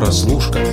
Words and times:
Прослушка. 0.00 0.72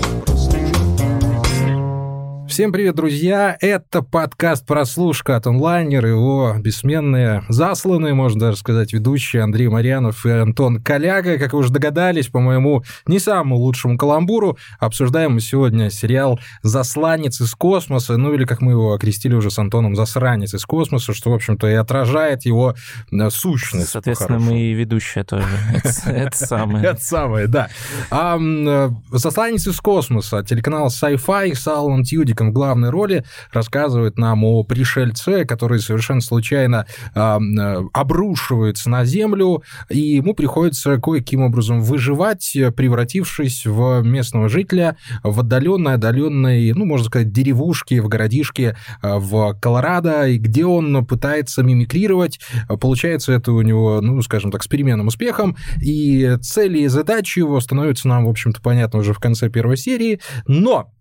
Всем 2.57 2.71
привет, 2.71 2.95
друзья! 2.95 3.55
Это 3.61 4.01
подкаст 4.01 4.65
«Прослушка» 4.65 5.35
от 5.35 5.45
онлайнер, 5.45 6.03
его 6.03 6.55
бессменные, 6.57 7.43
засланные, 7.49 8.15
можно 8.15 8.39
даже 8.39 8.57
сказать, 8.57 8.93
ведущие 8.93 9.43
Андрей 9.43 9.67
Марьянов 9.67 10.25
и 10.25 10.31
Антон 10.31 10.81
Коляга. 10.81 11.37
Как 11.37 11.53
вы 11.53 11.59
уже 11.59 11.71
догадались, 11.71 12.29
по 12.29 12.39
моему 12.39 12.83
не 13.05 13.19
самому 13.19 13.57
лучшему 13.57 13.95
каламбуру, 13.95 14.57
обсуждаем 14.79 15.33
мы 15.33 15.39
сегодня 15.39 15.91
сериал 15.91 16.39
«Засланец 16.63 17.39
из 17.41 17.53
космоса», 17.53 18.17
ну 18.17 18.33
или, 18.33 18.43
как 18.43 18.59
мы 18.61 18.71
его 18.71 18.93
окрестили 18.93 19.35
уже 19.35 19.51
с 19.51 19.59
Антоном, 19.59 19.95
«Засранец 19.95 20.55
из 20.55 20.65
космоса», 20.65 21.13
что, 21.13 21.29
в 21.29 21.35
общем-то, 21.35 21.67
и 21.67 21.75
отражает 21.75 22.45
его 22.45 22.73
э, 23.11 23.29
сущность. 23.29 23.89
Соответственно, 23.89 24.39
мы 24.39 24.61
и 24.61 24.73
ведущие 24.73 25.23
тоже. 25.25 25.45
Это 26.07 26.35
самое. 26.35 26.83
Это 26.83 27.01
самое, 27.03 27.45
да. 27.45 27.69
Э, 28.09 28.89
«Засланец 29.11 29.67
из 29.67 29.79
космоса», 29.79 30.43
телеканал 30.43 30.87
Sci-Fi 30.87 31.53
с 31.53 31.67
Алланом 31.67 32.03
Тьюдиком 32.03 32.46
в 32.49 32.53
главной 32.53 32.89
роли, 32.89 33.23
рассказывает 33.51 34.17
нам 34.17 34.43
о 34.43 34.63
пришельце, 34.63 35.45
который 35.45 35.79
совершенно 35.79 36.21
случайно 36.21 36.85
э, 37.13 37.37
обрушивается 37.93 38.89
на 38.89 39.05
Землю, 39.05 39.63
и 39.89 39.99
ему 39.99 40.33
приходится 40.33 40.97
кое-каким 40.97 41.41
образом 41.41 41.81
выживать, 41.81 42.55
превратившись 42.75 43.65
в 43.65 44.01
местного 44.01 44.49
жителя 44.49 44.97
в 45.23 45.39
отдаленной, 45.39 45.95
отдаленной, 45.95 46.73
ну, 46.73 46.85
можно 46.85 47.07
сказать, 47.07 47.31
деревушке, 47.31 48.01
в 48.01 48.07
городишке 48.07 48.75
в 49.01 49.57
Колорадо, 49.59 50.27
и 50.27 50.37
где 50.37 50.65
он 50.65 51.05
пытается 51.05 51.63
мимикрировать. 51.63 52.39
Получается 52.79 53.33
это 53.33 53.51
у 53.51 53.61
него, 53.61 54.01
ну, 54.01 54.21
скажем 54.21 54.51
так, 54.51 54.63
с 54.63 54.67
переменным 54.67 55.07
успехом, 55.07 55.55
и 55.81 56.37
цели 56.41 56.79
и 56.79 56.87
задачи 56.87 57.39
его 57.39 57.59
становятся 57.59 58.07
нам, 58.07 58.25
в 58.25 58.29
общем-то, 58.29 58.61
понятно 58.61 58.99
уже 58.99 59.13
в 59.13 59.19
конце 59.19 59.49
первой 59.49 59.77
серии, 59.77 60.19
но 60.47 60.91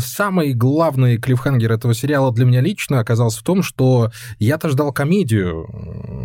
самый 0.00 0.54
главный 0.54 1.18
клиффхангер 1.18 1.72
этого 1.72 1.94
сериала 1.94 2.32
для 2.32 2.44
меня 2.44 2.60
лично 2.60 3.00
оказался 3.00 3.40
в 3.40 3.42
том, 3.42 3.62
что 3.62 4.10
я-то 4.38 4.68
ждал 4.68 4.92
комедию, 4.92 5.66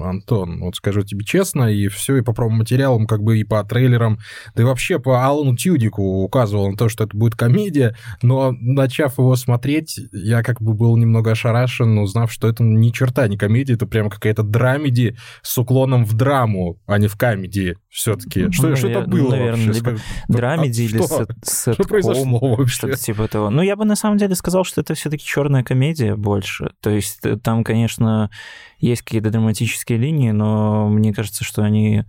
Антон, 0.04 0.60
вот 0.62 0.76
скажу 0.76 1.02
тебе 1.04 1.26
честно, 1.26 1.72
и 1.72 1.88
все, 1.88 2.18
и 2.18 2.22
по 2.22 2.34
промо-материалам, 2.34 3.08
как 3.08 3.24
бы 3.24 3.40
и 3.40 3.44
по 3.44 3.64
трейлерам, 3.64 4.20
да 4.56 4.64
и 4.64 4.66
вообще 4.66 5.00
по 5.00 5.26
Алану 5.26 5.56
Тюдику 5.56 6.24
указывал 6.24 6.70
на 6.72 6.78
то, 6.78 6.90
что 6.90 7.04
это 7.04 7.16
будет 7.16 7.36
комедия, 7.36 7.96
но 8.22 8.52
начав 8.52 9.18
его 9.18 9.36
смотреть, 9.36 10.00
я 10.12 10.44
как 10.44 10.62
бы 10.62 10.74
был 10.74 10.96
немного 10.98 11.32
ошарашен, 11.32 11.98
узнав, 11.98 12.32
что 12.32 12.48
это 12.48 12.64
ни 12.64 12.90
черта 12.92 13.28
не 13.28 13.38
комедия, 13.38 13.74
это 13.74 13.88
прямо 13.88 14.10
какая-то 14.10 14.44
драмеди 14.44 15.18
с 15.42 15.58
уклоном 15.58 16.06
в 16.06 16.14
драму, 16.14 16.80
а 16.86 16.98
не 16.98 17.08
в 17.08 17.18
комедии 17.18 17.78
все-таки. 17.90 18.44
Ну, 18.44 18.52
что, 18.52 18.64
навер... 18.64 18.78
что 18.78 18.88
это 18.88 19.02
было 19.02 19.32
наверное, 19.32 19.66
вообще? 19.66 19.80
Либо 19.80 19.98
драмеди 20.28 20.82
а 20.82 20.86
или 20.86 20.98
что? 20.98 21.28
с, 21.44 21.74
Что 21.74 21.84
произошло 21.84 22.56
вообще? 22.56 22.76
Что-то 22.76 22.98
типа 22.98 23.24
этого. 23.24 23.39
Ну, 23.50 23.62
я 23.62 23.76
бы 23.76 23.86
на 23.86 23.96
самом 23.96 24.18
деле 24.18 24.36
сказал, 24.36 24.64
что 24.64 24.82
это 24.82 24.94
все-таки 24.94 25.24
черная 25.24 25.64
комедия 25.64 26.16
больше. 26.16 26.74
То 26.82 26.90
есть 26.90 27.20
э, 27.26 27.38
там, 27.38 27.64
конечно, 27.64 28.30
есть 28.80 29.04
какие-то 29.04 29.30
драматические 29.30 29.98
линии, 29.98 30.32
но 30.32 30.90
мне 30.90 31.14
кажется, 31.14 31.44
что 31.44 31.62
они 31.62 32.04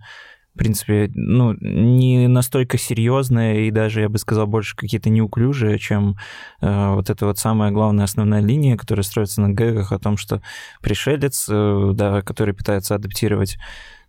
в 0.53 0.57
принципе, 0.57 1.09
ну, 1.15 1.55
не 1.61 2.27
настолько 2.27 2.77
серьезные 2.77 3.67
и 3.67 3.71
даже, 3.71 4.01
я 4.01 4.09
бы 4.09 4.17
сказал, 4.17 4.47
больше 4.47 4.75
какие-то 4.75 5.09
неуклюжие, 5.09 5.79
чем 5.79 6.17
э, 6.59 6.93
вот 6.93 7.09
эта 7.09 7.25
вот 7.25 7.39
самая 7.39 7.71
главная 7.71 8.03
основная 8.03 8.41
линия, 8.41 8.75
которая 8.75 9.03
строится 9.03 9.39
на 9.39 9.49
гэгах 9.49 9.93
о 9.93 9.99
том, 9.99 10.17
что 10.17 10.41
пришелец, 10.81 11.47
э, 11.49 11.91
да, 11.93 12.21
который 12.21 12.53
пытается 12.53 12.95
адаптировать 12.95 13.57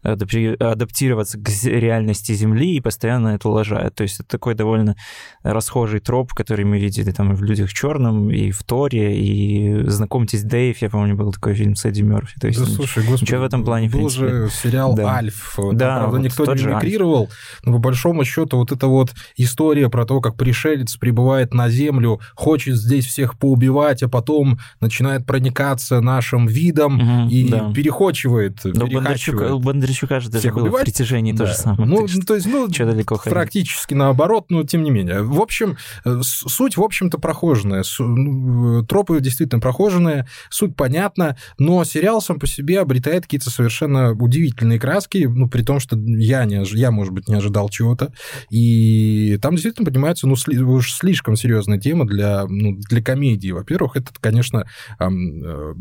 адаптироваться 0.02 1.38
к 1.38 1.48
реальности 1.64 2.32
Земли 2.32 2.76
и 2.76 2.80
постоянно 2.80 3.28
это 3.28 3.48
лажает. 3.48 3.94
То 3.94 4.02
есть 4.02 4.20
это 4.20 4.28
такой 4.28 4.54
довольно 4.54 4.96
расхожий 5.42 6.00
троп, 6.00 6.32
который 6.34 6.64
мы 6.64 6.78
видели 6.78 7.10
там 7.12 7.32
и 7.32 7.34
в 7.34 7.42
«Людях 7.42 7.70
в 7.70 7.74
черном», 7.74 8.30
и 8.30 8.50
в 8.50 8.62
«Торе», 8.64 9.18
и 9.18 9.84
«Знакомьтесь, 9.88 10.42
Дэйв», 10.42 10.78
я 10.82 10.90
помню, 10.90 11.16
был 11.16 11.32
такой 11.32 11.54
фильм 11.54 11.76
с 11.76 11.84
Эдди 11.84 12.02
Мерфи. 12.02 12.38
То 12.40 12.48
есть, 12.48 12.60
Да, 12.60 12.66
слушай, 12.66 13.04
господи, 13.04 13.22
ничего 13.30 13.40
в 13.40 13.44
этом 13.44 13.64
плане, 13.64 13.88
в 13.88 13.92
был 13.92 14.00
принципе. 14.00 14.28
же 14.28 14.48
сериал 14.50 14.94
Да. 14.94 15.16
«Альф», 15.16 15.54
там, 15.56 15.76
Да, 15.76 15.96
правда, 15.98 16.16
вот 16.16 16.24
никто 16.24 16.54
не 16.54 16.62
мимикрировал, 16.64 17.30
но 17.64 17.72
по 17.72 17.78
большому 17.78 18.24
счету 18.24 18.56
вот 18.58 18.72
эта 18.72 18.86
вот 18.86 19.12
история 19.36 19.88
про 19.88 20.04
то, 20.04 20.20
как 20.20 20.36
пришелец 20.36 20.96
прибывает 20.96 21.54
на 21.54 21.68
Землю, 21.68 22.20
хочет 22.34 22.76
здесь 22.76 23.06
всех 23.06 23.38
поубивать, 23.38 24.02
а 24.02 24.08
потом 24.08 24.58
начинает 24.80 25.26
проникаться 25.26 26.00
нашим 26.00 26.46
видом 26.46 26.94
Мгм, 26.96 27.28
и 27.28 27.48
да. 27.48 27.72
перехочивает, 27.72 28.60
перехачивает. 28.62 29.52
у 29.52 29.60
Бондарчука 29.92 30.20
же 30.20 30.30
даже 30.30 30.50
было 30.52 30.62
убивать? 30.64 30.82
в 30.82 30.84
притяжении 30.84 31.32
то 31.32 31.38
Да. 31.38 31.46
же 31.46 31.54
самое. 31.54 31.88
Ну, 31.88 32.00
Так 32.02 32.08
что 32.10 32.26
то 32.26 32.34
есть, 32.34 32.46
ну, 32.46 32.70
чё 32.70 32.86
далеко 32.86 33.16
ходить? 33.16 33.32
практически 33.32 33.94
наоборот, 33.94 34.46
но 34.50 34.62
тем 34.64 34.82
не 34.82 34.90
менее. 34.90 35.22
В 35.22 35.40
общем, 35.40 35.76
э, 36.04 36.20
суть, 36.22 36.76
в 36.76 36.82
общем-то, 36.82 37.18
прохоженная. 37.18 37.84
Ну, 37.98 38.80
э, 38.80 38.86
Тропы 38.86 39.20
действительно 39.20 39.60
прохоженные, 39.60 40.26
суть 40.50 40.76
понятна, 40.76 41.36
но 41.58 41.84
сериал 41.84 42.20
сам 42.20 42.38
по 42.38 42.46
себе 42.46 42.80
обретает 42.80 43.24
какие-то 43.24 43.50
совершенно 43.50 44.12
удивительные 44.12 44.78
краски, 44.78 45.26
ну, 45.30 45.48
при 45.48 45.62
том, 45.62 45.80
что 45.80 45.96
я, 45.96 46.44
не, 46.44 46.62
я 46.76 46.90
может 46.90 47.12
быть, 47.12 47.28
не 47.28 47.34
ожидал 47.34 47.68
чего-то. 47.68 48.12
И 48.50 49.38
там 49.42 49.54
действительно 49.54 49.84
поднимается, 49.84 50.26
ну, 50.26 50.34
уж 50.34 50.92
слишком 50.92 51.36
серьезная 51.36 51.78
тема 51.78 52.06
для, 52.06 52.46
ну, 52.48 52.76
для 52.88 53.02
комедии. 53.02 53.50
Во-первых, 53.50 53.96
это, 53.96 54.10
конечно, 54.20 54.64
э, 54.98 55.74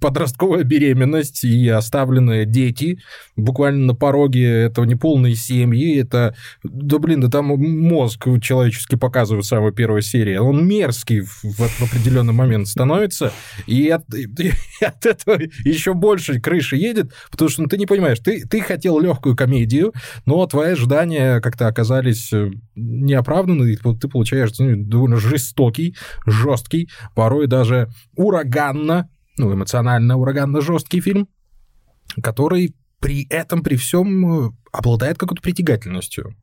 подростковая 0.00 0.64
беременность 0.64 1.44
и 1.44 1.68
оставленные 1.68 2.46
дети 2.46 2.98
буквально 3.36 3.57
на 3.58 3.94
пороге 3.94 4.64
этого 4.64 4.84
неполной 4.84 5.34
семьи. 5.34 5.98
Это, 5.98 6.34
да 6.62 6.98
блин, 6.98 7.20
да 7.20 7.28
там 7.28 7.46
мозг 7.46 8.26
человеческий 8.40 8.96
показывают 8.96 9.44
в 9.44 9.48
самой 9.48 9.72
первой 9.72 10.02
серии. 10.02 10.36
Он 10.36 10.66
мерзкий 10.66 11.20
в, 11.20 11.42
в 11.42 11.82
определенный 11.82 12.32
момент 12.32 12.68
становится, 12.68 13.32
и 13.66 13.88
от, 13.88 14.02
и 14.14 14.52
от 14.80 15.06
этого 15.06 15.38
еще 15.64 15.94
больше 15.94 16.40
крыши 16.40 16.76
едет, 16.76 17.12
потому 17.30 17.48
что 17.48 17.62
ну, 17.62 17.68
ты 17.68 17.78
не 17.78 17.86
понимаешь, 17.86 18.18
ты, 18.20 18.46
ты 18.46 18.60
хотел 18.60 18.98
легкую 19.00 19.36
комедию, 19.36 19.92
но 20.26 20.46
твои 20.46 20.72
ожидания 20.72 21.40
как-то 21.40 21.66
оказались 21.66 22.32
э, 22.32 22.50
неоправданы, 22.74 23.72
и 23.72 23.76
ты 23.76 24.08
получаешь 24.08 24.50
ну, 24.58 24.76
довольно 24.76 25.16
жестокий, 25.16 25.96
жесткий, 26.26 26.88
порой 27.14 27.46
даже 27.46 27.88
ураганно, 28.16 29.08
ну, 29.36 29.52
эмоционально 29.52 30.16
ураганно 30.16 30.60
жесткий 30.60 31.00
фильм, 31.00 31.28
который 32.22 32.74
при 33.00 33.26
этом, 33.28 33.62
при 33.62 33.76
всем 33.76 34.46
э, 34.46 34.50
обладает 34.72 35.18
какой-то 35.18 35.42
притягательностью. 35.42 36.34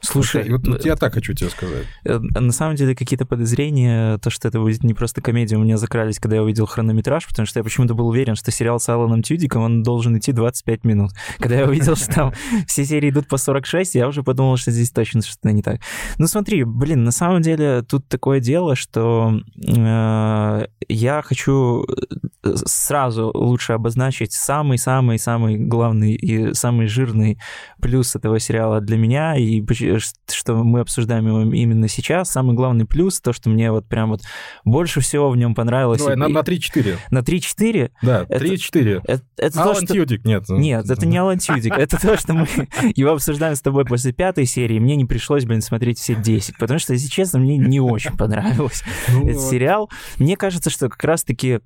Слушай, 0.00 0.50
вот, 0.50 0.66
вот 0.66 0.84
я 0.84 0.96
так 0.96 1.14
хочу 1.14 1.32
тебе 1.34 1.50
сказать. 1.50 1.86
Э, 2.04 2.18
На 2.18 2.52
самом 2.52 2.76
деле 2.76 2.94
какие-то 2.94 3.26
подозрения, 3.26 4.18
то, 4.18 4.30
что 4.30 4.48
это 4.48 4.60
будет 4.60 4.84
не 4.84 4.94
просто 4.94 5.20
комедия, 5.20 5.56
у 5.56 5.62
меня 5.62 5.76
закрались, 5.76 6.18
когда 6.18 6.36
я 6.36 6.42
увидел 6.42 6.66
хронометраж, 6.66 7.26
потому 7.26 7.46
что 7.46 7.60
я 7.60 7.64
почему-то 7.64 7.94
был 7.94 8.08
уверен, 8.08 8.36
что 8.36 8.50
сериал 8.50 8.78
с 8.78 8.88
Аланом 8.88 9.22
Тюдиком, 9.22 9.62
он 9.62 9.82
должен 9.82 10.16
идти 10.18 10.32
25 10.32 10.84
минут. 10.84 11.12
Когда 11.38 11.56
я 11.56 11.64
увидел, 11.66 11.96
что 11.96 12.12
там 12.12 12.32
все 12.66 12.84
серии 12.84 13.10
идут 13.10 13.28
по 13.28 13.36
46, 13.36 13.94
я 13.94 14.08
уже 14.08 14.22
подумал, 14.22 14.56
что 14.56 14.70
здесь 14.70 14.90
точно 14.90 15.22
что-то 15.22 15.52
не 15.52 15.62
так. 15.62 15.80
Ну 16.18 16.26
смотри, 16.26 16.64
блин, 16.64 17.04
на 17.04 17.12
самом 17.12 17.42
деле 17.42 17.82
тут 17.82 18.08
такое 18.08 18.40
дело, 18.40 18.76
что 18.76 19.40
э, 19.66 20.66
я 20.88 21.22
хочу 21.22 21.84
э, 21.84 22.54
сразу 22.54 23.30
лучше 23.34 23.72
обозначить 23.72 24.32
самый-самый-самый 24.32 25.56
главный 25.56 26.14
и 26.14 26.54
самый 26.54 26.86
жирный 26.86 27.38
плюс 27.80 28.14
этого 28.14 28.38
сериала 28.38 28.80
для 28.80 28.96
меня, 28.96 29.36
и 29.36 29.60
поч- 29.64 30.00
что 30.32 30.54
мы 30.62 30.80
обсуждаем 30.80 31.26
его 31.26 31.40
именно 31.52 31.88
сейчас. 31.88 32.30
Самый 32.30 32.54
главный 32.54 32.84
плюс, 32.84 33.20
то, 33.20 33.32
что 33.32 33.50
мне 33.50 33.70
вот 33.70 33.86
прям 33.88 34.10
вот 34.10 34.22
больше 34.64 35.00
всего 35.00 35.30
в 35.30 35.36
нем 35.36 35.54
понравилось. 35.54 35.98
Давай, 36.00 36.14
И- 36.14 36.18
на, 36.18 36.28
на 36.28 36.38
3-4. 36.40 36.98
на 37.10 37.18
3-4. 37.20 37.90
Да, 38.02 38.26
Это- 38.28 38.44
3-4. 38.44 39.00
Это, 39.04 39.22
это 39.36 39.54
то, 39.56 39.62
Алан 39.62 39.76
что... 39.76 39.86
Тьюдик, 39.94 40.24
нет. 40.24 40.44
Нет, 40.48 40.88
это 40.90 41.06
не 41.06 41.16
Алан 41.18 41.38
Тюдик. 41.38 41.72
Это 41.76 42.00
то, 42.00 42.16
что 42.16 42.34
мы 42.34 42.46
его 42.94 43.12
обсуждаем 43.12 43.56
с 43.56 43.60
тобой 43.60 43.84
после 43.84 44.12
пятой 44.12 44.46
серии. 44.46 44.78
Мне 44.78 44.96
не 44.96 45.04
пришлось, 45.04 45.44
блин, 45.44 45.60
смотреть 45.62 45.98
все 45.98 46.14
10, 46.14 46.58
потому 46.58 46.78
что, 46.78 46.92
если 46.92 47.08
честно, 47.08 47.38
мне 47.38 47.56
не 47.56 47.80
очень 47.80 48.16
понравилось 48.16 48.82
Ну, 49.08 49.28
этот 49.28 49.40
сериал. 49.42 49.90
Мне 50.18 50.36
кажется, 50.36 50.70
что 50.70 50.88
как 50.88 51.02
раз-таки 51.04 51.60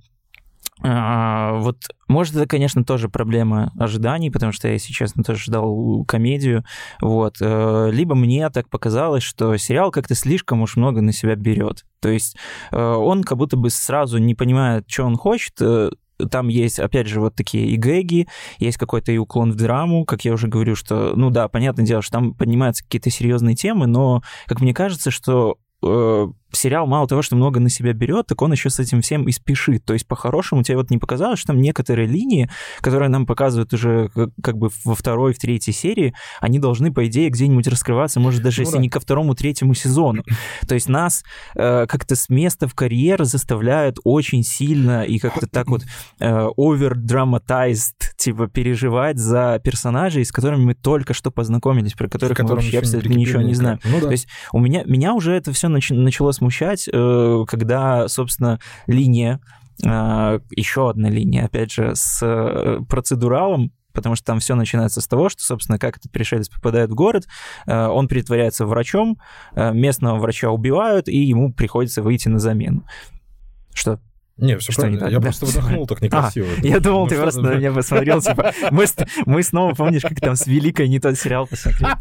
а, 0.83 1.55
вот, 1.55 1.79
может, 2.07 2.37
это, 2.37 2.47
конечно, 2.47 2.85
тоже 2.85 3.09
проблема 3.09 3.73
ожиданий, 3.79 4.31
потому 4.31 4.53
что 4.53 4.69
я, 4.69 4.75
если 4.75 4.93
честно, 4.93 5.25
тоже 5.25 5.41
ждал 5.45 6.05
комедию, 6.07 6.65
вот. 7.01 7.37
э, 7.41 7.91
Либо 7.93 8.15
мне 8.15 8.49
так 8.51 8.69
показалось, 8.69 9.23
что 9.23 9.57
сериал 9.57 9.91
как-то 9.91 10.15
слишком 10.15 10.63
уж 10.63 10.77
много 10.77 11.01
на 11.01 11.13
себя 11.13 11.35
берет. 11.35 11.85
То 12.01 12.09
есть 12.09 12.37
э, 12.71 12.81
он 12.81 13.25
как 13.25 13.39
будто 13.39 13.57
бы 13.57 13.71
сразу 13.71 14.19
не 14.19 14.35
понимает, 14.35 14.85
что 14.89 15.05
он 15.05 15.17
хочет, 15.17 15.55
э, 15.61 15.91
там 16.31 16.49
есть, 16.49 16.79
опять 16.79 17.07
же, 17.07 17.21
вот 17.21 17.35
такие 17.35 17.67
и 17.67 17.77
гэги, 17.77 18.29
есть 18.59 18.77
какой-то 18.77 19.13
и 19.13 19.19
уклон 19.19 19.53
в 19.53 19.57
драму, 19.57 20.05
как 20.05 20.25
я 20.25 20.33
уже 20.33 20.49
говорю, 20.49 20.75
что, 20.77 21.13
ну 21.17 21.31
да, 21.31 21.49
понятное 21.49 21.85
дело, 21.85 22.03
что 22.03 22.13
там 22.13 22.35
поднимаются 22.35 22.85
какие-то 22.85 23.11
серьезные 23.11 23.55
темы, 23.55 23.87
но, 23.87 24.23
как 24.47 24.61
мне 24.61 24.75
кажется, 24.75 25.11
что 25.11 25.59
э, 25.83 26.27
сериал 26.53 26.87
мало 26.87 27.07
того, 27.07 27.23
что 27.23 27.37
много 27.37 27.61
на 27.61 27.69
себя 27.69 27.93
берет, 27.93 28.27
так 28.27 28.41
он 28.43 28.53
еще 28.53 28.71
с 28.71 28.79
этим 28.79 29.01
всем 29.03 29.29
и 29.29 29.33
спешит. 29.33 29.85
То 29.85 29.93
есть, 29.93 30.07
по-хорошему, 30.07 30.63
тебе 30.63 30.77
вот 30.77 30.91
не 30.91 30.99
показалось, 30.99 31.39
что 31.39 31.49
там 31.49 31.61
некоторые 31.61 32.09
линии, 32.09 32.49
которые 32.81 33.09
нам 33.09 33.27
показывают 33.27 33.73
уже 33.73 34.11
как 34.43 34.57
бы 34.57 34.71
во 34.85 34.95
второй, 34.95 35.33
в 35.33 35.39
третьей 35.39 35.75
серии, 35.75 36.15
они 36.41 36.59
должны, 36.59 36.93
по 36.93 37.07
идее, 37.07 37.29
где-нибудь 37.31 37.69
раскрываться, 37.69 38.21
может, 38.21 38.43
даже 38.43 38.63
ну, 38.63 38.67
если 38.67 38.77
да. 38.77 38.83
не 38.83 38.89
ко 38.89 39.01
второму, 39.01 39.35
третьему 39.35 39.75
сезону. 39.75 40.25
То 40.67 40.75
есть 40.75 40.89
нас 40.89 41.23
э, 41.55 41.87
как-то 41.87 42.17
с 42.17 42.29
места 42.29 42.67
в 42.67 42.75
карьер 42.75 43.25
заставляют 43.25 43.99
очень 44.05 44.43
сильно 44.43 45.03
и 45.05 45.19
как-то 45.19 45.47
так 45.47 45.69
вот 45.69 45.83
э, 46.19 46.49
over-dramatized, 46.57 48.15
типа, 48.17 48.49
переживать 48.49 49.19
за 49.19 49.61
персонажей, 49.63 50.25
с 50.25 50.33
которыми 50.33 50.65
мы 50.65 50.75
только 50.75 51.15
что 51.15 51.31
познакомились, 51.31 51.93
про 51.93 52.09
которых 52.09 52.39
мы 52.39 52.49
вообще 52.49 52.79
абсолютно 52.79 53.13
ничего 53.13 53.43
не 53.43 53.55
знаем. 53.55 53.79
Ну, 53.85 54.01
да. 54.01 54.07
То 54.07 54.13
есть 54.13 54.29
у 54.53 54.59
меня, 54.59 54.83
меня 54.85 55.15
уже 55.15 55.33
это 55.33 55.53
все 55.53 55.68
нач- 55.69 55.95
начало 55.95 56.33
смущать, 56.33 56.89
э, 56.93 57.45
когда, 57.47 58.09
собственно, 58.09 58.59
линия, 58.87 59.41
э, 59.85 60.41
еще 60.51 60.91
одна 60.91 61.09
линия, 61.09 61.45
опять 61.47 61.73
же, 61.73 61.95
с 61.95 62.21
э, 62.23 62.81
процедуралом, 62.89 63.73
потому 63.93 64.15
что 64.15 64.27
там 64.27 64.41
все 64.41 64.55
начинается 64.55 65.01
с 65.01 65.07
того, 65.07 65.29
что, 65.29 65.43
собственно, 65.43 65.79
как 65.79 65.97
этот 65.97 66.13
пришелец 66.13 66.49
попадает 66.49 66.91
в 66.91 66.95
город, 66.95 67.27
он 67.67 68.07
притворяется 68.07 68.65
врачом, 68.65 69.19
местного 69.57 70.19
врача 70.21 70.51
убивают, 70.51 71.09
и 71.09 71.17
ему 71.17 71.53
приходится 71.53 72.01
выйти 72.01 72.29
на 72.29 72.39
замену. 72.39 72.85
Что? 73.75 73.99
Не, 74.39 74.57
все 74.59 74.73
что 74.73 74.83
правильно. 74.83 75.07
Не 75.07 75.13
я 75.13 75.19
да. 75.19 75.23
просто 75.23 75.47
вдохнул 75.47 75.87
так 75.87 76.01
некрасиво. 76.01 76.47
А, 76.57 76.61
я 76.67 76.81
думал, 76.81 77.03
ну, 77.03 77.07
ты 77.09 77.17
просто 77.17 77.41
на 77.41 77.57
меня 77.57 77.73
посмотрел, 77.73 78.21
типа, 78.21 78.53
мы, 78.71 78.87
мы 79.27 79.43
снова, 79.43 79.75
помнишь, 79.75 80.03
как 80.03 80.21
там 80.21 80.37
с 80.37 80.47
Великой 80.47 80.89
не 80.89 81.01
тот 81.01 81.19
сериал 81.19 81.47
посмотрели? 81.47 81.93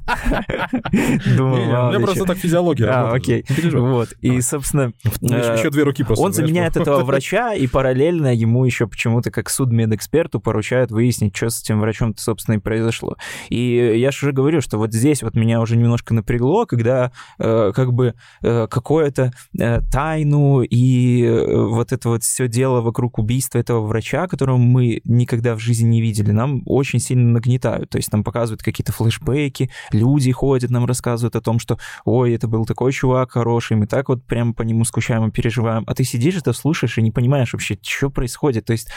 Думаю, 1.35 1.63
У 1.63 1.89
меня 1.89 1.99
просто 1.99 2.25
так 2.25 2.37
физиология 2.37 2.87
А, 2.87 3.11
окей. 3.11 3.43
Вот, 3.73 4.13
и, 4.21 4.39
собственно... 4.41 4.93
Еще 5.21 5.69
две 5.71 5.83
руки 5.83 6.03
просто. 6.03 6.23
Он 6.23 6.33
заменяет 6.33 6.77
этого 6.77 7.03
врача, 7.03 7.53
и 7.53 7.67
параллельно 7.67 8.33
ему 8.33 8.65
еще 8.65 8.87
почему-то 8.87 9.31
как 9.31 9.49
судмедэксперту 9.49 10.39
поручают 10.39 10.91
выяснить, 10.91 11.35
что 11.35 11.49
с 11.49 11.61
этим 11.61 11.79
врачом-то, 11.79 12.21
собственно, 12.21 12.55
и 12.55 12.59
произошло. 12.59 13.17
И 13.49 13.97
я 13.97 14.11
же 14.11 14.27
уже 14.27 14.31
говорю, 14.31 14.61
что 14.61 14.77
вот 14.77 14.93
здесь 14.93 15.23
вот 15.23 15.35
меня 15.35 15.59
уже 15.59 15.75
немножко 15.75 16.13
напрягло, 16.13 16.65
когда 16.65 17.11
э, 17.39 17.71
как 17.73 17.93
бы 17.93 18.13
э, 18.41 18.67
какое-то 18.69 19.31
э, 19.59 19.81
тайну 19.91 20.61
и 20.61 21.27
вот 21.27 21.91
это 21.91 22.09
вот 22.09 22.23
все 22.27 22.47
дело 22.47 22.81
вокруг 22.81 23.17
убийства 23.19 23.59
этого 23.59 23.85
врача, 23.85 24.27
которого 24.27 24.57
мы 24.57 25.01
никогда 25.05 25.55
в 25.55 25.59
жизни 25.59 25.87
не 25.87 26.01
видели, 26.01 26.31
нам 26.31 26.61
очень 26.65 26.99
сильно 26.99 27.31
нагнетают. 27.31 27.89
То 27.89 27.97
есть 27.97 28.11
нам 28.11 28.23
показывают 28.23 28.61
какие-то 28.61 28.91
флешбеки, 28.91 29.69
люди 29.91 30.31
ходят, 30.31 30.69
нам 30.69 30.85
рассказывают 30.85 31.35
о 31.35 31.41
том, 31.41 31.59
что 31.59 31.79
ой, 32.05 32.33
это 32.33 32.47
был 32.47 32.65
такой 32.65 32.91
чувак 32.91 33.31
хороший, 33.31 33.77
мы 33.77 33.87
так 33.87 34.09
вот 34.09 34.25
прямо 34.25 34.53
по 34.53 34.61
нему 34.61 34.83
скучаем 34.83 35.27
и 35.27 35.31
переживаем. 35.31 35.83
А 35.87 35.95
ты 35.95 36.03
сидишь 36.03 36.35
это 36.35 36.53
слушаешь 36.53 36.97
и 36.97 37.01
не 37.01 37.11
понимаешь 37.11 37.53
вообще, 37.53 37.77
что 37.81 38.09
происходит. 38.09 38.65
То 38.65 38.73
есть 38.73 38.89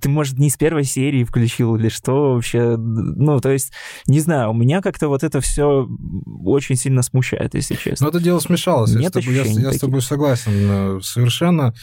ты, 0.00 0.08
может, 0.08 0.38
не 0.38 0.50
с 0.50 0.56
первой 0.56 0.84
серии 0.84 1.24
включил 1.24 1.76
или 1.76 1.88
что 1.88 2.34
вообще. 2.34 2.76
Ну, 2.76 3.40
то 3.40 3.50
есть, 3.50 3.72
не 4.06 4.20
знаю, 4.20 4.50
у 4.50 4.54
меня 4.54 4.80
как-то 4.80 5.08
вот 5.08 5.22
это 5.22 5.40
все 5.40 5.88
очень 6.44 6.76
сильно 6.76 7.02
смущает, 7.02 7.54
если 7.54 7.74
честно. 7.74 8.06
Но 8.06 8.10
это 8.10 8.20
дело 8.20 8.40
смешалось. 8.40 8.94
Нет 8.94 9.02
я, 9.02 9.08
с 9.08 9.24
тобой, 9.24 9.34
я, 9.34 9.42
я 9.44 9.72
с 9.72 9.78
тобой 9.78 10.02
согласен 10.02 10.52
э, 10.52 11.00
совершенно 11.02 11.74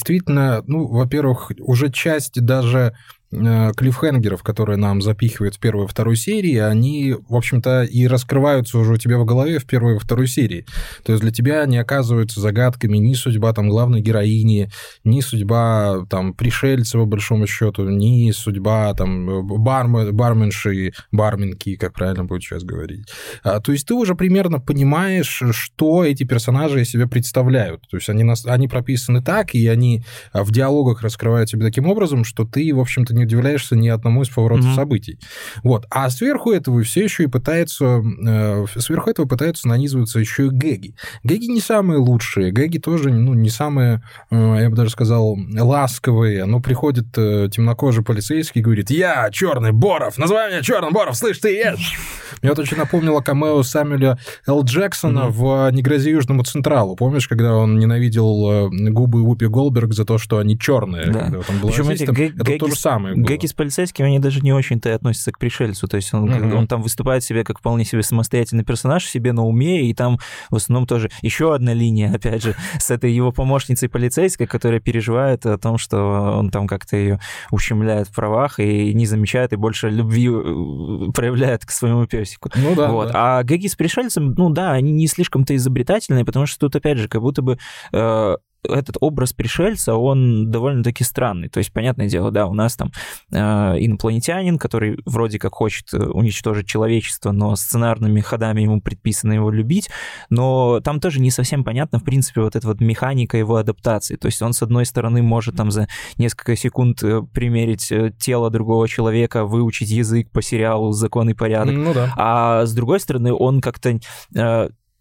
действительно, 0.00 0.62
ну, 0.66 0.86
во-первых, 0.86 1.52
уже 1.60 1.90
часть 1.90 2.40
даже 2.40 2.94
клиффхенгеров, 3.30 4.42
которые 4.42 4.76
нам 4.76 5.00
запихивают 5.00 5.54
в 5.54 5.60
первой 5.60 5.84
и 5.84 5.88
второй 5.88 6.16
серии, 6.16 6.56
они, 6.56 7.14
в 7.28 7.36
общем-то, 7.36 7.84
и 7.84 8.06
раскрываются 8.06 8.78
уже 8.78 8.94
у 8.94 8.96
тебя 8.96 9.18
в 9.18 9.24
голове 9.24 9.60
в 9.60 9.66
первой 9.66 9.96
и 9.96 9.98
второй 9.98 10.26
серии. 10.26 10.66
То 11.04 11.12
есть 11.12 11.22
для 11.22 11.30
тебя 11.30 11.64
не 11.66 11.78
оказываются 11.78 12.40
загадками 12.40 12.96
ни 12.96 13.14
судьба 13.14 13.52
там 13.52 13.68
главной 13.68 14.00
героини, 14.00 14.70
ни 15.04 15.20
судьба 15.20 16.06
там 16.10 16.34
пришельца, 16.34 16.98
по 16.98 17.06
большому 17.06 17.46
счету, 17.46 17.88
ни 17.88 18.32
судьба 18.32 18.92
там 18.94 19.46
бармен, 19.46 20.14
барменши, 20.14 20.92
барменки, 21.12 21.76
как 21.76 21.92
правильно 21.92 22.24
будет 22.24 22.42
сейчас 22.42 22.64
говорить. 22.64 23.06
А, 23.44 23.60
то 23.60 23.70
есть 23.70 23.86
ты 23.86 23.94
уже 23.94 24.16
примерно 24.16 24.58
понимаешь, 24.58 25.42
что 25.52 26.04
эти 26.04 26.24
персонажи 26.24 26.84
себе 26.84 27.06
представляют. 27.06 27.86
То 27.88 27.96
есть 27.96 28.08
они, 28.08 28.24
они 28.46 28.66
прописаны 28.66 29.22
так, 29.22 29.54
и 29.54 29.68
они 29.68 30.02
в 30.32 30.50
диалогах 30.50 31.02
раскрывают 31.02 31.48
себя 31.48 31.66
таким 31.66 31.86
образом, 31.86 32.24
что 32.24 32.44
ты, 32.44 32.74
в 32.74 32.80
общем-то, 32.80 33.19
не 33.20 33.24
удивляешься 33.24 33.76
ни 33.76 33.88
одному 33.88 34.22
из 34.22 34.28
поворотов 34.28 34.66
mm-hmm. 34.66 34.74
событий. 34.74 35.18
Вот. 35.62 35.86
А 35.90 36.08
сверху 36.10 36.52
этого 36.52 36.82
все 36.82 37.04
еще 37.04 37.24
и 37.24 37.26
пытаются, 37.26 38.02
э, 38.26 38.64
сверху 38.78 39.10
этого 39.10 39.26
пытаются 39.26 39.68
нанизываться 39.68 40.18
еще 40.18 40.46
и 40.46 40.50
гэги. 40.50 40.94
Гэги 41.22 41.46
не 41.46 41.60
самые 41.60 41.98
лучшие, 41.98 42.50
гэги 42.50 42.78
тоже 42.78 43.10
ну, 43.10 43.34
не 43.34 43.50
самые, 43.50 44.02
э, 44.30 44.56
я 44.62 44.70
бы 44.70 44.76
даже 44.76 44.90
сказал, 44.90 45.36
ласковые. 45.52 46.46
Но 46.46 46.60
приходит 46.60 47.06
э, 47.16 47.48
темнокожий 47.52 48.02
полицейский 48.02 48.60
и 48.60 48.64
говорит, 48.64 48.90
я 48.90 49.28
черный 49.30 49.72
Боров, 49.72 50.18
называй 50.18 50.50
меня 50.50 50.62
черным 50.62 50.92
Боров, 50.92 51.16
слышь, 51.16 51.38
ты 51.38 51.54
ешь! 51.54 51.98
Мне 52.42 52.50
вот 52.50 52.58
очень 52.58 52.78
напомнило 52.78 53.20
камео 53.20 53.62
Самюэля 53.62 54.18
Л. 54.46 54.64
Джексона 54.64 55.26
mm-hmm. 55.26 55.68
в 55.68 55.70
«Не 55.72 55.82
грози 55.82 56.10
Южному 56.10 56.42
Централу». 56.44 56.96
Помнишь, 56.96 57.28
когда 57.28 57.56
он 57.56 57.78
ненавидел 57.78 58.70
губы 58.70 59.20
Упи 59.20 59.46
Голберг 59.46 59.92
за 59.92 60.04
то, 60.04 60.16
что 60.16 60.38
они 60.38 60.58
черные? 60.58 61.10
Да. 61.10 61.32
Причем 61.62 61.90
эти 61.90 62.04
это 62.04 62.12
гэги, 62.12 62.58
то 62.58 62.68
же 62.68 62.76
самое 62.76 63.09
было. 63.14 63.24
Гэги 63.24 63.46
с 63.46 63.52
полицейскими, 63.52 64.08
они 64.08 64.18
даже 64.18 64.40
не 64.40 64.52
очень-то 64.52 64.94
относятся 64.94 65.32
к 65.32 65.38
пришельцу. 65.38 65.88
То 65.88 65.96
есть 65.96 66.12
он, 66.14 66.28
mm-hmm. 66.28 66.54
он 66.54 66.66
там 66.66 66.82
выступает 66.82 67.24
себе 67.24 67.44
как 67.44 67.58
вполне 67.58 67.84
себе 67.84 68.02
самостоятельный 68.02 68.64
персонаж, 68.64 69.04
себе 69.04 69.32
на 69.32 69.44
уме, 69.44 69.88
и 69.88 69.94
там 69.94 70.18
в 70.50 70.56
основном 70.56 70.86
тоже 70.86 71.10
еще 71.22 71.54
одна 71.54 71.72
линия, 71.72 72.12
опять 72.14 72.42
же, 72.42 72.54
с 72.78 72.90
этой 72.90 73.12
его 73.12 73.32
помощницей 73.32 73.88
полицейской, 73.88 74.46
которая 74.46 74.80
переживает 74.80 75.46
о 75.46 75.58
том, 75.58 75.78
что 75.78 75.98
он 76.38 76.50
там 76.50 76.66
как-то 76.66 76.96
ее 76.96 77.20
ущемляет 77.50 78.08
в 78.08 78.14
правах 78.14 78.58
и 78.58 78.94
не 78.94 79.06
замечает, 79.06 79.52
и 79.52 79.56
больше 79.56 79.88
любви 79.90 80.28
э, 80.28 81.12
проявляет 81.12 81.64
к 81.64 81.70
своему 81.70 82.06
песику. 82.06 82.50
Ну 82.54 82.74
да. 82.74 82.90
Вот. 82.90 83.12
да. 83.12 83.38
А 83.38 83.42
гэги 83.42 83.66
с 83.66 83.76
пришельцем, 83.76 84.34
ну 84.36 84.50
да, 84.50 84.72
они 84.72 84.92
не 84.92 85.06
слишком-то 85.06 85.54
изобретательные, 85.56 86.24
потому 86.24 86.46
что 86.46 86.60
тут, 86.60 86.76
опять 86.76 86.98
же, 86.98 87.08
как 87.08 87.20
будто 87.20 87.42
бы 87.42 87.58
э, 87.92 88.36
этот 88.62 88.96
образ 89.00 89.32
пришельца, 89.32 89.94
он 89.94 90.50
довольно-таки 90.50 91.04
странный. 91.04 91.48
То 91.48 91.58
есть, 91.58 91.72
понятное 91.72 92.08
дело, 92.08 92.30
да, 92.30 92.46
у 92.46 92.54
нас 92.54 92.76
там 92.76 92.92
э, 93.32 93.36
инопланетянин, 93.38 94.58
который 94.58 94.98
вроде 95.06 95.38
как 95.38 95.54
хочет 95.54 95.92
э, 95.92 95.98
уничтожить 95.98 96.66
человечество, 96.66 97.32
но 97.32 97.56
сценарными 97.56 98.20
ходами 98.20 98.62
ему 98.62 98.80
предписано 98.80 99.32
его 99.32 99.50
любить, 99.50 99.88
но 100.28 100.80
там 100.80 101.00
тоже 101.00 101.20
не 101.20 101.30
совсем 101.30 101.64
понятно, 101.64 101.98
в 101.98 102.04
принципе, 102.04 102.42
вот 102.42 102.56
эта 102.56 102.66
вот 102.66 102.80
механика 102.80 103.36
его 103.36 103.56
адаптации. 103.56 104.16
То 104.16 104.26
есть 104.26 104.42
он, 104.42 104.52
с 104.52 104.62
одной 104.62 104.86
стороны, 104.86 105.22
может 105.22 105.56
там 105.56 105.70
за 105.70 105.88
несколько 106.16 106.56
секунд 106.56 107.02
э, 107.02 107.22
примерить 107.32 107.90
э, 107.90 108.12
тело 108.18 108.50
другого 108.50 108.88
человека, 108.88 109.44
выучить 109.44 109.90
язык 109.90 110.30
по 110.30 110.42
сериалу 110.42 110.92
«Закон 110.92 111.30
и 111.30 111.34
порядок», 111.34 111.74
ну, 111.74 111.94
да. 111.94 112.12
а 112.16 112.66
с 112.66 112.74
другой 112.74 113.00
стороны, 113.00 113.32
он 113.32 113.60
как-то 113.60 113.98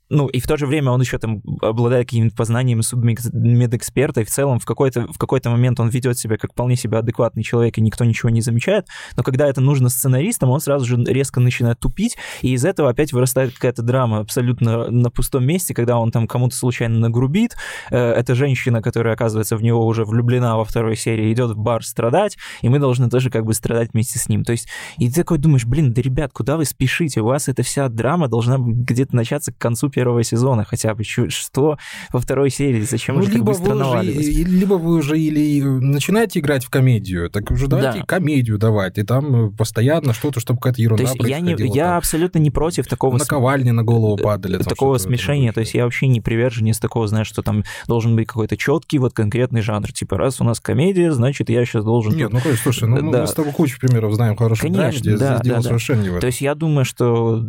ну, 0.09 0.27
и 0.27 0.39
в 0.39 0.47
то 0.47 0.57
же 0.57 0.65
время 0.65 0.91
он 0.91 1.01
еще 1.01 1.17
там 1.19 1.41
обладает 1.61 2.07
какими-то 2.07 2.35
познаниями 2.35 2.81
судмедэксперта, 2.81 4.21
и 4.21 4.23
в 4.23 4.29
целом 4.29 4.59
в 4.59 4.65
какой-то, 4.65 5.07
в 5.11 5.17
какой-то 5.17 5.49
момент 5.49 5.79
он 5.79 5.89
ведет 5.89 6.17
себя 6.17 6.37
как 6.37 6.51
вполне 6.53 6.75
себе 6.75 6.97
адекватный 6.97 7.43
человек, 7.43 7.77
и 7.77 7.81
никто 7.81 8.03
ничего 8.05 8.29
не 8.29 8.41
замечает, 8.41 8.87
но 9.15 9.23
когда 9.23 9.47
это 9.47 9.61
нужно 9.61 9.89
сценаристам, 9.89 10.49
он 10.49 10.59
сразу 10.59 10.85
же 10.85 11.03
резко 11.03 11.39
начинает 11.39 11.79
тупить, 11.79 12.17
и 12.41 12.53
из 12.53 12.65
этого 12.65 12.89
опять 12.89 13.13
вырастает 13.13 13.53
какая-то 13.53 13.83
драма 13.83 14.19
абсолютно 14.19 14.89
на 14.89 15.11
пустом 15.11 15.45
месте, 15.45 15.73
когда 15.73 15.97
он 15.97 16.11
там 16.11 16.27
кому-то 16.27 16.55
случайно 16.55 16.99
нагрубит, 16.99 17.55
э, 17.91 17.97
эта 17.97 18.35
женщина, 18.35 18.81
которая, 18.81 19.13
оказывается, 19.13 19.57
в 19.57 19.63
него 19.63 19.85
уже 19.85 20.05
влюблена 20.05 20.57
во 20.57 20.65
второй 20.65 20.95
серии, 20.95 21.31
идет 21.31 21.51
в 21.51 21.57
бар 21.57 21.83
страдать, 21.83 22.37
и 22.61 22.69
мы 22.69 22.79
должны 22.79 23.09
тоже 23.09 23.29
как 23.29 23.45
бы 23.45 23.53
страдать 23.53 23.91
вместе 23.93 24.17
с 24.17 24.27
ним. 24.27 24.43
То 24.43 24.53
есть, 24.53 24.67
и 24.97 25.07
ты 25.09 25.15
такой 25.15 25.37
думаешь, 25.37 25.65
блин, 25.65 25.93
да, 25.93 26.01
ребят, 26.01 26.31
куда 26.33 26.57
вы 26.57 26.65
спешите? 26.65 27.21
У 27.21 27.25
вас 27.25 27.47
эта 27.47 27.63
вся 27.63 27.87
драма 27.89 28.27
должна 28.27 28.57
где-то 28.59 29.15
начаться 29.15 29.51
к 29.51 29.57
концу 29.57 29.89
первого 29.99 30.23
сезона 30.23 30.63
хотя 30.63 30.95
бы. 30.95 31.03
Что 31.03 31.77
во 32.13 32.19
второй 32.19 32.49
серии? 32.49 32.81
Зачем 32.81 33.15
ну, 33.15 33.21
уже 33.21 33.31
либо 33.31 33.53
так 33.53 33.61
быстро 33.61 33.75
наваливать? 33.75 34.25
Либо 34.25 34.75
вы 34.75 34.95
уже 34.95 35.19
или 35.19 35.61
начинаете 35.61 36.39
играть 36.39 36.63
в 36.63 36.69
комедию, 36.69 37.29
так 37.29 37.51
уже 37.51 37.67
давайте 37.67 37.99
да. 37.99 38.05
комедию 38.05 38.57
давать, 38.57 38.97
и 38.97 39.03
там 39.03 39.53
постоянно 39.53 40.13
что-то, 40.13 40.39
чтобы 40.39 40.59
какая-то 40.59 40.81
ерунда 40.81 41.03
то 41.03 41.09
есть 41.09 41.29
я, 41.29 41.39
не, 41.41 41.55
я 41.75 41.97
абсолютно 41.97 42.39
не 42.39 42.49
против 42.49 42.87
такого... 42.87 43.17
Наковальни 43.17 43.71
на 43.71 43.83
голову 43.83 44.15
падали. 44.15 44.55
Там 44.57 44.67
такого 44.67 44.97
смешения, 44.99 45.51
то 45.51 45.59
есть 45.59 45.73
я 45.73 45.83
вообще 45.83 46.07
не 46.07 46.21
приверженец 46.21 46.79
такого, 46.79 47.07
знаешь, 47.07 47.27
что 47.27 47.41
там 47.41 47.65
должен 47.87 48.15
быть 48.15 48.27
какой-то 48.27 48.55
четкий 48.55 48.99
вот 48.99 49.13
конкретный 49.13 49.61
жанр. 49.61 49.91
Типа, 49.91 50.17
раз 50.17 50.39
у 50.39 50.45
нас 50.45 50.61
комедия, 50.61 51.11
значит, 51.11 51.49
я 51.49 51.65
сейчас 51.65 51.83
должен... 51.83 52.15
Нет, 52.15 52.31
ну, 52.31 52.39
слушай, 52.61 52.87
ну, 52.87 53.11
да. 53.11 53.21
мы 53.21 53.27
с 53.27 53.33
тобой 53.33 53.51
кучу 53.51 53.77
примеров 53.79 54.13
знаем 54.13 54.37
хороших 54.37 54.63
Конечно, 54.63 54.81
драм, 54.83 55.01
где 55.01 55.17
да, 55.17 55.39
да, 55.43 55.55
да. 55.55 55.61
совершенно 55.61 56.03
этом. 56.03 56.19
То 56.21 56.27
есть 56.27 56.41
я 56.41 56.55
думаю, 56.55 56.85
что 56.85 57.43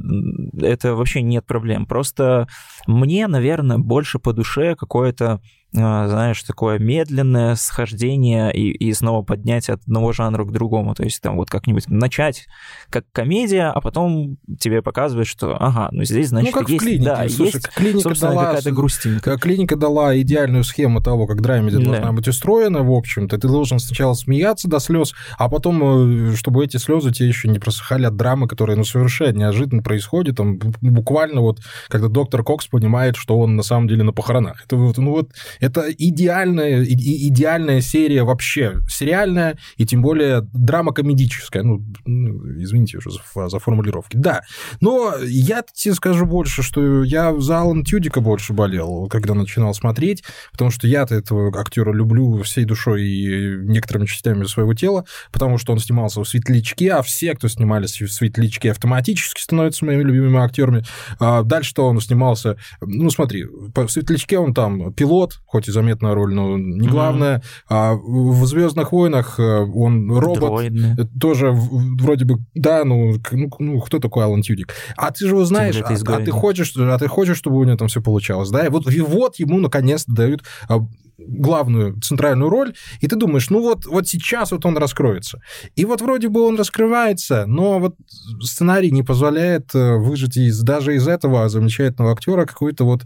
это 0.61 0.95
вообще 0.95 1.23
нет 1.23 1.47
проблем. 1.47 1.87
Просто 1.87 2.40
мне, 2.87 3.27
наверное, 3.27 3.79
больше 3.79 4.19
по 4.19 4.33
душе 4.33 4.77
какое-то 4.77 5.41
знаешь, 5.73 6.43
такое 6.43 6.79
медленное 6.79 7.55
схождение 7.55 8.53
и, 8.53 8.71
и 8.71 8.93
снова 8.93 9.23
поднятие 9.23 9.75
от 9.75 9.83
одного 9.83 10.13
жанра 10.13 10.45
к 10.45 10.53
другому. 10.53 10.95
То 10.95 11.05
есть 11.05 11.21
там 11.23 11.37
вот 11.37 11.49
как-нибудь 11.51 11.89
начать 11.89 12.47
как 12.89 13.05
комедия, 13.13 13.71
а 13.71 13.81
потом 13.81 14.39
тебе 14.59 14.83
показывают, 14.83 15.29
что 15.29 15.57
ага, 15.61 15.89
ну 15.93 16.05
здесь, 16.05 16.29
значит, 16.29 16.53
ну, 16.53 16.61
как 16.61 16.69
есть, 16.69 16.83
в 16.83 16.85
клинике. 16.85 17.05
да, 17.05 17.29
Слушай, 17.29 17.55
есть 17.55 17.69
клиника 17.69 18.15
дала, 18.21 18.45
какая-то 18.47 18.73
грустинка. 18.73 19.39
Клиника 19.39 19.77
дала 19.77 20.19
идеальную 20.21 20.65
схему 20.65 21.01
того, 21.01 21.27
как 21.27 21.41
драмеди 21.41 21.79
да. 21.79 21.85
должна 21.85 22.13
быть 22.13 22.27
устроена, 22.27 22.83
в 22.83 22.93
общем-то. 22.93 23.39
Ты 23.39 23.49
должен 23.49 23.79
сначала 23.79 24.15
смеяться 24.15 24.69
до 24.69 24.81
слез, 24.81 25.13
а 25.39 25.49
потом, 25.49 26.33
э, 26.33 26.37
чтобы 26.37 26.65
эти 26.65 26.79
слезы 26.79 27.13
тебе 27.13 27.29
еще 27.29 27.49
не 27.49 27.59
просыхали 27.59 28.07
от 28.07 28.17
драмы, 28.17 28.49
которая, 28.49 28.77
ну, 28.77 28.85
совершенно 28.85 29.39
неожиданно 29.39 29.83
происходит. 29.83 30.37
Там 30.37 30.59
буквально 30.81 31.41
вот, 31.41 31.61
когда 31.89 32.09
доктор 32.09 32.43
Кокс 32.43 32.67
понимает, 32.67 33.17
что 33.17 33.39
он 33.39 33.57
на 33.57 33.63
самом 33.63 33.89
деле 33.89 34.03
на 34.03 34.13
похоронах. 34.13 34.65
Это 34.65 34.77
вот, 34.77 34.99
ну 34.99 35.13
вот, 35.13 35.31
это 35.61 35.91
идеальная, 35.91 36.83
и, 36.83 37.29
идеальная 37.29 37.81
серия 37.81 38.25
вообще, 38.25 38.81
сериальная, 38.89 39.59
и 39.77 39.87
тем 39.87 40.03
более 40.03 40.43
драма-комедическая. 40.53 41.63
Ну, 41.63 41.85
ну, 42.05 42.61
извините 42.61 42.99
уже 42.99 43.11
за, 43.11 43.49
за 43.49 43.59
формулировки. 43.59 44.17
Да, 44.17 44.43
но 44.81 45.15
я 45.23 45.63
тебе 45.73 45.95
скажу 45.95 46.27
больше, 46.27 46.63
что 46.63 47.05
я 47.05 47.39
за 47.39 47.61
Алан 47.61 47.85
Тюдика 47.85 48.21
больше 48.21 48.53
болел, 48.53 49.09
когда 49.09 49.35
начинал 49.35 49.75
смотреть, 49.75 50.25
потому 50.53 50.71
что 50.71 50.87
я-то 50.87 51.15
этого 51.15 51.59
актера 51.61 51.93
люблю 51.93 52.43
всей 52.43 52.65
душой 52.65 53.05
и 53.05 53.57
некоторыми 53.67 54.07
частями 54.07 54.45
своего 54.45 54.75
тела, 54.75 55.05
потому 55.33 55.59
что 55.59 55.73
он 55.73 55.79
снимался 55.79 56.21
в 56.21 56.29
«Светлячке», 56.29 56.93
а 56.93 57.03
все, 57.03 57.35
кто 57.35 57.49
снимались 57.49 58.01
в 58.01 58.09
«Светлячке», 58.09 58.71
автоматически 58.71 59.41
становятся 59.41 59.85
моими 59.85 60.03
любимыми 60.03 60.39
актерами. 60.39 60.85
А 61.19 61.43
дальше 61.43 61.71
что 61.71 61.87
он 61.87 62.01
снимался? 62.01 62.57
Ну, 62.81 63.11
смотри, 63.11 63.45
в 63.45 63.89
«Светлячке» 63.89 64.39
он 64.39 64.55
там 64.55 64.93
пилот, 64.93 65.41
хоть 65.51 65.67
и 65.67 65.73
заметная 65.73 66.15
роль, 66.15 66.33
но 66.33 66.57
не 66.57 66.87
главное. 66.87 67.39
Mm-hmm. 67.39 67.65
А 67.69 67.95
в 67.95 68.47
«Звездных 68.47 68.93
войнах» 68.93 69.41
э, 69.41 69.43
он 69.43 70.11
робот. 70.17 70.39
Дроидный. 70.39 71.09
Тоже 71.21 71.51
вроде 71.51 72.25
бы, 72.25 72.39
да, 72.55 72.85
ну, 72.85 73.15
ну, 73.33 73.51
ну 73.59 73.81
кто 73.81 73.99
такой 73.99 74.25
Алан 74.25 74.43
Тюдик? 74.43 74.73
А 74.97 75.11
ты 75.11 75.27
же 75.27 75.35
его 75.35 75.45
знаешь, 75.45 75.77
а, 75.77 75.93
а 75.93 76.25
ты 76.25 76.31
хочешь, 76.31 76.73
а 76.77 76.99
ты 76.99 77.09
хочешь, 77.09 77.37
чтобы 77.37 77.59
у 77.59 77.65
него 77.65 77.77
там 77.77 77.89
все 77.89 78.01
получалось, 78.01 78.51
да? 78.51 78.65
И 78.65 78.69
вот, 78.69 78.89
и 78.93 79.01
вот 79.01 79.41
ему 79.41 79.59
наконец-то 79.59 80.13
дают 80.13 80.45
а, 80.69 80.87
главную 81.19 82.01
центральную 82.01 82.49
роль, 82.49 82.75
и 83.01 83.09
ты 83.09 83.17
думаешь, 83.17 83.51
ну 83.51 83.61
вот, 83.61 83.87
вот 83.87 84.07
сейчас 84.07 84.53
вот 84.53 84.65
он 84.65 84.77
раскроется. 84.79 85.41
И 85.75 85.85
вот 85.85 86.01
вроде 86.01 86.29
бы 86.29 86.47
он 86.47 86.57
раскрывается, 86.57 87.45
но 87.47 87.81
вот 87.81 87.97
сценарий 88.41 88.91
не 88.91 89.03
позволяет 89.03 89.75
э, 89.75 89.97
выжить 89.97 90.37
из, 90.37 90.61
даже 90.61 90.95
из 90.95 91.09
этого 91.09 91.49
замечательного 91.49 92.13
актера 92.13 92.47
какой-то 92.47 92.85
вот, 92.85 93.03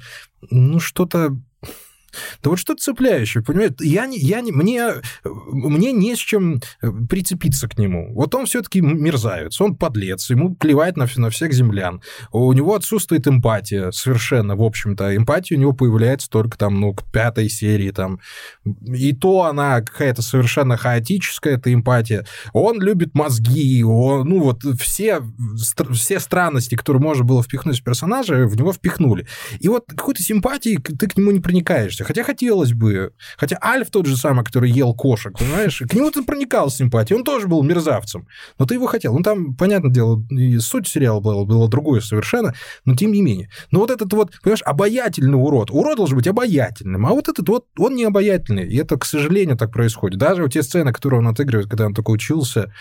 ну, 0.51 0.79
что-то 0.79 1.37
да 2.43 2.51
вот 2.51 2.59
что-то 2.59 2.83
цепляющее, 2.83 3.43
понимаете? 3.43 3.77
Я 3.81 4.07
не, 4.07 4.19
я 4.19 4.41
не, 4.41 4.53
мне, 4.53 4.95
мне 5.25 5.93
не 5.93 6.15
с 6.15 6.19
чем 6.19 6.61
э, 6.83 6.91
прицепиться 7.09 7.69
к 7.69 7.79
нему. 7.79 8.13
Вот 8.15 8.35
он 8.35 8.47
все-таки 8.47 8.81
мерзавец, 8.81 9.61
он 9.61 9.77
подлец, 9.77 10.31
ему 10.31 10.55
плевать 10.55 10.97
на, 10.97 11.07
на 11.17 11.31
всех 11.31 11.53
землян. 11.53 12.01
У 12.33 12.53
него 12.53 12.75
отсутствует 12.75 13.27
эмпатия 13.27 13.91
совершенно, 13.91 14.57
в 14.57 14.63
общем-то. 14.63 15.17
Эмпатия 15.17 15.57
у 15.57 15.61
него 15.61 15.73
появляется 15.73 16.29
только 16.29 16.59
там, 16.59 16.81
ну, 16.81 16.95
к 16.95 17.05
пятой 17.11 17.49
серии 17.49 17.91
там. 17.91 18.21
И 18.65 19.13
то 19.13 19.45
она 19.45 19.81
какая-то 19.81 20.23
совершенно 20.23 20.77
хаотическая, 20.77 21.57
эта 21.57 21.73
эмпатия. 21.73 22.27
Он 22.53 22.81
любит 22.81 23.15
мозги, 23.15 23.83
он, 23.83 24.29
ну, 24.29 24.41
вот 24.41 24.63
все, 24.81 25.23
все 25.93 26.21
странности, 26.21 26.75
которые 26.75 27.03
можно 27.03 27.25
было 27.25 27.43
впихнуть 27.43 27.81
в 27.81 27.85
персонажа, 27.85 28.47
в 28.47 28.57
него 28.57 28.73
впихнули. 28.73 29.27
И 29.61 29.69
вот 29.69 29.85
какой-то 29.89 30.23
симпатии 30.23 30.77
ты 30.77 31.09
к 31.09 31.17
нему 31.17 31.31
не 31.31 31.41
проникаешься. 31.41 32.04
Хотя 32.05 32.23
хотелось 32.23 32.73
бы. 32.73 33.13
Хотя 33.37 33.59
Альф 33.63 33.91
тот 33.91 34.07
же 34.07 34.17
самый, 34.17 34.45
который 34.45 34.71
ел 34.71 34.95
кошек, 34.95 35.37
понимаешь? 35.39 35.83
К 35.89 35.93
нему 35.95 36.11
ты 36.11 36.23
проникал 36.23 36.71
с 36.71 36.77
симпатией. 36.77 37.19
Он 37.19 37.25
тоже 37.25 37.49
был 37.49 37.63
мерзавцем. 37.63 38.27
Но 38.59 38.67
ты 38.67 38.75
его 38.75 38.87
хотел. 38.87 39.15
Ну, 39.15 39.23
там, 39.23 39.55
понятное 39.55 39.91
дело, 39.91 40.25
и 40.31 40.59
суть 40.59 40.89
сериала 40.89 41.21
была, 41.21 41.45
была 41.45 41.69
другое 41.69 42.01
совершенно, 42.01 42.55
но 42.85 42.95
тем 42.95 43.13
не 43.13 43.23
менее. 43.23 43.51
Но 43.71 43.81
вот 43.81 43.91
этот 43.91 44.13
вот, 44.13 44.33
понимаешь, 44.43 44.63
обаятельный 44.65 45.39
урод. 45.39 45.71
Урод 45.71 45.97
должен 45.97 46.17
быть 46.17 46.27
обаятельным. 46.27 47.07
А 47.07 47.11
вот 47.11 47.29
этот 47.29 47.49
вот, 47.49 47.67
он 47.79 47.95
не 47.95 48.05
обаятельный. 48.05 48.69
И 48.69 48.77
это, 48.77 48.97
к 48.97 49.05
сожалению, 49.05 49.57
так 49.57 49.73
происходит. 49.73 50.19
Даже 50.19 50.43
вот 50.43 50.53
те 50.53 50.63
сцены, 50.63 50.93
которые 50.93 51.21
он 51.21 51.29
отыгрывает, 51.29 51.69
когда 51.69 51.87
он 51.87 51.95
только 51.95 52.11
учился, 52.11 52.73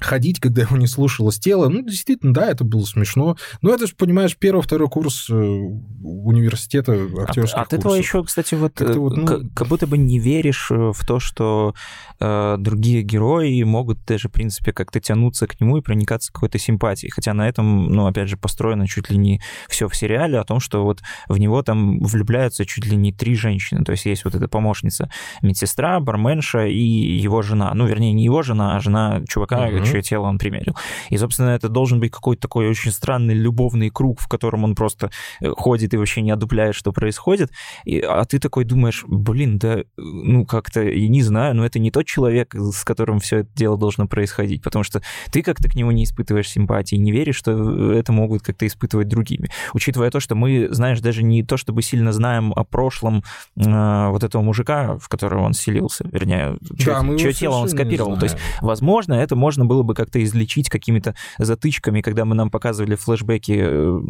ходить, 0.00 0.40
когда 0.40 0.62
его 0.62 0.76
не 0.76 0.86
слушалось 0.86 1.38
тело. 1.38 1.68
Ну, 1.68 1.82
действительно, 1.82 2.32
да, 2.32 2.46
это 2.46 2.64
было 2.64 2.84
смешно. 2.84 3.36
Но 3.62 3.72
это 3.74 3.86
же, 3.86 3.94
понимаешь, 3.96 4.36
первый-второй 4.36 4.88
курс 4.88 5.28
э, 5.30 5.34
университета 5.34 7.08
актерских 7.20 7.58
От, 7.58 7.72
от 7.72 7.72
этого 7.72 7.94
еще, 7.94 8.22
кстати, 8.22 8.54
вот, 8.54 8.80
вот 8.80 9.16
ну... 9.16 9.26
как, 9.26 9.40
как 9.54 9.68
будто 9.68 9.86
бы 9.86 9.98
не 9.98 10.18
веришь 10.18 10.70
э, 10.70 10.92
в 10.94 11.06
то, 11.06 11.18
что 11.18 11.74
э, 12.20 12.56
другие 12.58 13.02
герои 13.02 13.62
могут 13.62 14.04
даже, 14.04 14.28
в 14.28 14.32
принципе, 14.32 14.72
как-то 14.72 15.00
тянуться 15.00 15.46
к 15.46 15.60
нему 15.60 15.78
и 15.78 15.82
проникаться 15.82 16.32
какой-то 16.32 16.58
симпатией. 16.58 17.10
Хотя 17.10 17.34
на 17.34 17.48
этом, 17.48 17.88
ну, 17.88 18.06
опять 18.06 18.28
же, 18.28 18.36
построено 18.36 18.86
чуть 18.86 19.10
ли 19.10 19.16
не 19.16 19.40
все 19.68 19.88
в 19.88 19.96
сериале 19.96 20.38
о 20.38 20.44
том, 20.44 20.60
что 20.60 20.84
вот 20.84 21.00
в 21.28 21.38
него 21.38 21.62
там 21.62 22.00
влюбляются 22.00 22.64
чуть 22.64 22.86
ли 22.86 22.96
не 22.96 23.12
три 23.12 23.34
женщины. 23.34 23.84
То 23.84 23.92
есть 23.92 24.06
есть 24.06 24.24
вот 24.24 24.34
эта 24.34 24.48
помощница, 24.48 25.10
медсестра, 25.42 25.98
барменша 26.00 26.66
и 26.66 26.78
его 26.78 27.42
жена. 27.42 27.72
Ну, 27.74 27.86
вернее, 27.86 28.12
не 28.12 28.24
его 28.24 28.42
жена, 28.42 28.76
а 28.76 28.80
жена 28.80 29.22
чувака, 29.28 29.68
uh-huh 29.68 29.87
чье 29.90 30.02
тело 30.02 30.26
он 30.26 30.38
примерил. 30.38 30.76
И, 31.10 31.16
собственно, 31.16 31.50
это 31.50 31.68
должен 31.68 32.00
быть 32.00 32.12
какой-то 32.12 32.42
такой 32.42 32.68
очень 32.68 32.90
странный 32.90 33.34
любовный 33.34 33.90
круг, 33.90 34.20
в 34.20 34.28
котором 34.28 34.64
он 34.64 34.74
просто 34.74 35.10
э, 35.40 35.50
ходит 35.50 35.94
и 35.94 35.96
вообще 35.96 36.22
не 36.22 36.30
одупляет, 36.30 36.74
что 36.74 36.92
происходит. 36.92 37.50
И, 37.84 38.00
а 38.00 38.24
ты 38.24 38.38
такой 38.38 38.64
думаешь, 38.64 39.04
блин, 39.06 39.58
да, 39.58 39.78
ну 39.96 40.44
как-то, 40.46 40.82
я 40.82 41.08
не 41.08 41.22
знаю, 41.22 41.54
но 41.54 41.64
это 41.64 41.78
не 41.78 41.90
тот 41.90 42.06
человек, 42.06 42.54
с 42.54 42.84
которым 42.84 43.20
все 43.20 43.38
это 43.38 43.50
дело 43.54 43.78
должно 43.78 44.06
происходить, 44.06 44.62
потому 44.62 44.82
что 44.82 45.02
ты 45.30 45.42
как-то 45.42 45.68
к 45.68 45.74
нему 45.74 45.90
не 45.90 46.04
испытываешь 46.04 46.48
симпатии, 46.48 46.96
не 46.96 47.12
веришь, 47.12 47.36
что 47.36 47.92
это 47.92 48.12
могут 48.12 48.42
как-то 48.42 48.66
испытывать 48.66 49.08
другими. 49.08 49.50
Учитывая 49.74 50.10
то, 50.10 50.20
что 50.20 50.34
мы, 50.34 50.68
знаешь, 50.70 51.00
даже 51.00 51.22
не 51.22 51.42
то, 51.42 51.56
чтобы 51.56 51.82
сильно 51.82 52.12
знаем 52.12 52.52
о 52.54 52.64
прошлом 52.64 53.22
э, 53.56 54.08
вот 54.08 54.24
этого 54.24 54.42
мужика, 54.42 54.98
в 54.98 55.08
которого 55.08 55.44
он 55.44 55.52
селился, 55.52 56.08
вернее, 56.10 56.56
да, 56.60 57.16
чье 57.16 57.32
тело 57.32 57.56
он 57.56 57.68
скопировал. 57.68 58.18
То 58.18 58.24
есть, 58.24 58.36
возможно, 58.60 59.14
это 59.14 59.36
можно 59.36 59.64
было 59.64 59.77
было 59.78 59.84
бы 59.84 59.94
как-то 59.94 60.22
излечить 60.22 60.68
какими-то 60.68 61.14
затычками, 61.38 62.00
когда 62.00 62.24
мы 62.24 62.34
нам 62.34 62.50
показывали 62.50 62.96
флешбеки, 62.96 63.58
э, 63.60 64.00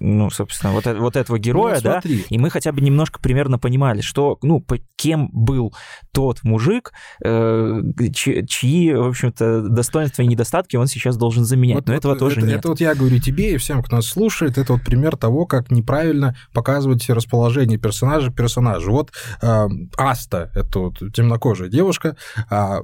ну, 0.00 0.30
собственно, 0.30 0.72
вот, 0.72 0.84
вот 0.84 1.16
этого 1.16 1.38
героя, 1.38 1.76
ну, 1.76 1.80
да, 1.82 2.02
и 2.04 2.38
мы 2.38 2.50
хотя 2.50 2.72
бы 2.72 2.82
немножко 2.82 3.18
примерно 3.18 3.58
понимали, 3.58 4.02
что, 4.02 4.38
ну, 4.42 4.62
кем 4.96 5.30
был 5.32 5.74
тот 6.12 6.42
мужик, 6.42 6.92
э, 7.24 7.80
чьи, 8.12 8.92
в 8.92 9.08
общем-то, 9.08 9.68
достоинства 9.68 10.22
и 10.22 10.26
недостатки 10.26 10.76
он 10.76 10.86
сейчас 10.86 11.16
должен 11.16 11.44
заменять. 11.44 11.76
Вот, 11.76 11.88
Но 11.88 11.94
этого 11.94 12.12
вот, 12.12 12.18
тоже 12.18 12.40
это, 12.40 12.46
нет. 12.46 12.58
Это 12.58 12.68
вот 12.68 12.80
я 12.80 12.94
говорю 12.94 13.18
тебе 13.18 13.54
и 13.54 13.56
всем, 13.56 13.82
кто 13.82 13.96
нас 13.96 14.06
слушает, 14.06 14.58
это 14.58 14.74
вот 14.74 14.82
пример 14.82 15.16
того, 15.16 15.46
как 15.46 15.70
неправильно 15.70 16.36
показывать 16.52 17.08
расположение 17.08 17.78
персонажа 17.78 18.30
персонажу. 18.30 18.92
Вот 18.92 19.12
э, 19.40 19.66
Аста, 19.96 20.50
это 20.54 20.78
вот 20.80 20.98
темнокожая 21.14 21.68
девушка, 21.68 22.16
э, 22.50 22.80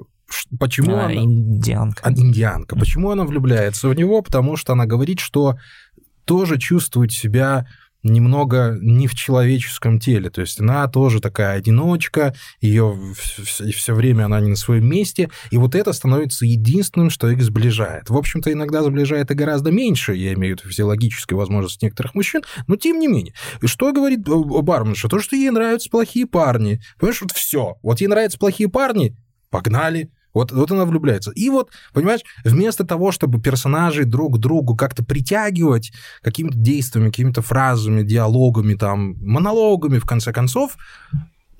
почему 0.58 0.96
а, 0.96 1.04
она... 1.04 1.14
Индианка. 1.14 2.02
А, 2.04 2.10
индианка. 2.10 2.76
Почему 2.76 3.10
она 3.10 3.24
влюбляется 3.24 3.88
в 3.88 3.94
него? 3.94 4.22
Потому 4.22 4.56
что 4.56 4.72
она 4.72 4.86
говорит, 4.86 5.20
что 5.20 5.56
тоже 6.24 6.58
чувствует 6.58 7.12
себя 7.12 7.66
немного 8.02 8.76
не 8.80 9.06
в 9.06 9.14
человеческом 9.14 10.00
теле. 10.00 10.30
То 10.30 10.40
есть 10.40 10.60
она 10.60 10.86
тоже 10.88 11.20
такая 11.20 11.56
одиночка, 11.56 12.34
ее 12.60 12.98
все 13.14 13.94
время 13.94 14.24
она 14.24 14.40
не 14.40 14.50
на 14.50 14.56
своем 14.56 14.86
месте, 14.86 15.30
и 15.50 15.56
вот 15.56 15.74
это 15.74 15.92
становится 15.92 16.44
единственным, 16.44 17.10
что 17.10 17.28
их 17.28 17.42
сближает. 17.42 18.10
В 18.10 18.16
общем-то, 18.16 18.52
иногда 18.52 18.82
сближает 18.82 19.30
и 19.30 19.34
гораздо 19.34 19.70
меньше, 19.70 20.14
я 20.14 20.34
имею 20.34 20.56
в 20.56 20.60
виду 20.60 20.70
физиологические 20.70 21.36
возможности 21.36 21.84
некоторых 21.84 22.14
мужчин, 22.14 22.42
но 22.66 22.76
тем 22.76 22.98
не 22.98 23.06
менее. 23.06 23.34
И 23.60 23.66
что 23.66 23.92
говорит 23.92 24.20
барменша? 24.22 25.08
То, 25.08 25.18
что 25.20 25.36
ей 25.36 25.50
нравятся 25.50 25.90
плохие 25.90 26.26
парни. 26.26 26.80
Понимаешь, 26.98 27.22
вот 27.22 27.32
все. 27.32 27.76
Вот 27.82 28.00
ей 28.00 28.08
нравятся 28.08 28.38
плохие 28.38 28.68
парни, 28.68 29.16
погнали. 29.50 30.10
Вот, 30.34 30.52
вот 30.52 30.70
она 30.70 30.84
влюбляется. 30.84 31.30
И 31.32 31.50
вот, 31.50 31.70
понимаешь, 31.92 32.22
вместо 32.44 32.84
того, 32.84 33.12
чтобы 33.12 33.40
персонажей 33.40 34.04
друг 34.04 34.36
к 34.36 34.38
другу 34.38 34.76
как-то 34.76 35.04
притягивать 35.04 35.92
какими-то 36.22 36.56
действиями, 36.56 37.08
какими-то 37.08 37.42
фразами, 37.42 38.02
диалогами, 38.02 38.74
там, 38.74 39.14
монологами, 39.20 39.98
в 39.98 40.06
конце 40.06 40.32
концов, 40.32 40.76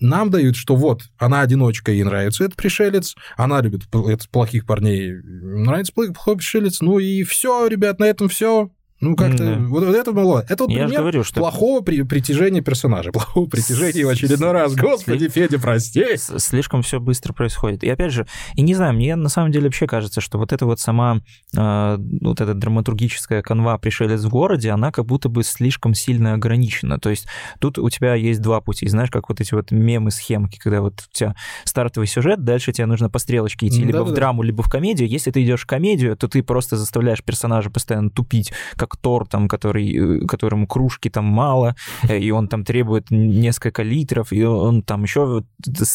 нам 0.01 0.31
дают, 0.31 0.57
что 0.57 0.75
вот, 0.75 1.03
она 1.19 1.43
одиночка, 1.43 1.93
ей 1.93 2.03
нравится 2.03 2.45
этот 2.45 2.57
пришелец, 2.57 3.15
она 3.37 3.61
любит 3.61 3.83
плохих 4.31 4.67
парней, 4.67 5.13
нравится 5.13 5.93
плохой 5.93 6.37
пришелец, 6.37 6.81
ну 6.81 6.99
и 6.99 7.23
все, 7.23 7.69
ребят, 7.69 8.01
на 8.01 8.05
этом 8.05 8.29
все, 8.29 8.71
Ну, 9.03 9.17
как-то... 9.17 9.45
Да. 9.45 9.57
Вот, 9.59 9.85
вот 9.85 9.97
это 9.97 10.13
было... 10.13 10.47
Это 10.49 10.63
вот 10.63 10.71
Я 10.71 10.85
пример 10.85 11.01
говорю, 11.01 11.25
что- 11.25 11.41
плохого 11.41 11.81
при- 11.83 12.03
притяжения 12.03 12.61
персонажа. 12.61 13.11
Плохого 13.13 13.47
притяжения 13.49 14.07
в 14.07 14.09
очередной 14.09 14.53
раз. 14.53 14.77
Господи, 14.77 15.29
Федя, 15.29 15.59
прости. 15.59 16.05
Слишком 16.17 16.83
все 16.83 17.01
быстро 17.01 17.33
происходит. 17.33 17.83
И 17.83 17.91
опять 17.91 18.13
же, 18.13 18.29
и 18.55 18.63
не 18.63 18.75
знаю, 18.77 18.95
мне 18.95 19.17
на 19.17 19.29
самом 19.29 19.51
деле 19.51 19.65
вообще 19.65 19.89
кажется, 19.89 20.21
что 20.21 20.39
вот 20.39 20.53
эта 20.53 20.67
вот 20.67 20.79
сама 20.79 21.19
э, 21.57 21.99
вот 22.21 22.41
эта 22.41 22.55
драматургическая 22.55 23.43
канва 23.43 23.77
«Пришелец 23.79 24.23
в 24.23 24.29
городе», 24.29 24.71
она 24.71 24.93
как 24.93 25.05
будто 25.07 25.29
бы 25.29 25.43
слишком 25.43 25.95
сильно 25.95 26.35
ограничена. 26.35 27.01
То 27.01 27.11
есть 27.11 27.27
тут 27.59 27.79
у 27.79 27.91
тебя 27.91 28.15
есть 28.15 28.41
два 28.41 28.61
пути. 28.61 28.87
Знаешь, 28.87 29.11
как 29.11 29.29
вот 29.29 29.41
эти 29.41 29.53
вот 29.53 29.73
мемы-схемки, 29.73 30.61
когда 30.61 30.81
вот 30.81 31.01
у 31.13 31.13
тебя 31.13 31.35
стартовый 31.65 32.07
сюжет, 32.07 32.45
дальше 32.45 32.73
тебе 32.73 32.87
нужно 32.87 33.11
по 33.11 33.19
стрелочке 33.19 33.67
идти 33.67 33.83
либо 33.83 34.05
в 34.05 34.13
драму, 34.13 34.45
либо 34.45 34.63
в 34.63 34.71
комедию. 34.71 35.09
Если 35.09 35.33
ты 35.33 35.43
идешь 35.43 35.63
в 35.63 35.67
комедию, 35.67 36.17
то 36.17 36.29
ты 36.29 36.45
просто 36.45 36.77
заставляешь 36.77 37.25
персонажа 37.25 37.69
постоянно 37.69 38.09
тупить, 38.09 38.53
как 38.77 38.92
Тор, 38.97 39.27
там, 39.27 39.49
который, 39.49 40.23
э, 40.23 40.27
которому 40.27 40.67
кружки 40.67 41.09
там 41.11 41.25
мало, 41.25 41.75
э, 42.09 42.19
и 42.19 42.31
он 42.31 42.49
там 42.49 42.65
требует 42.65 43.11
несколько 43.11 43.83
литров, 43.83 44.33
и 44.33 44.45
он 44.45 44.83
там 44.83 45.03
еще 45.03 45.45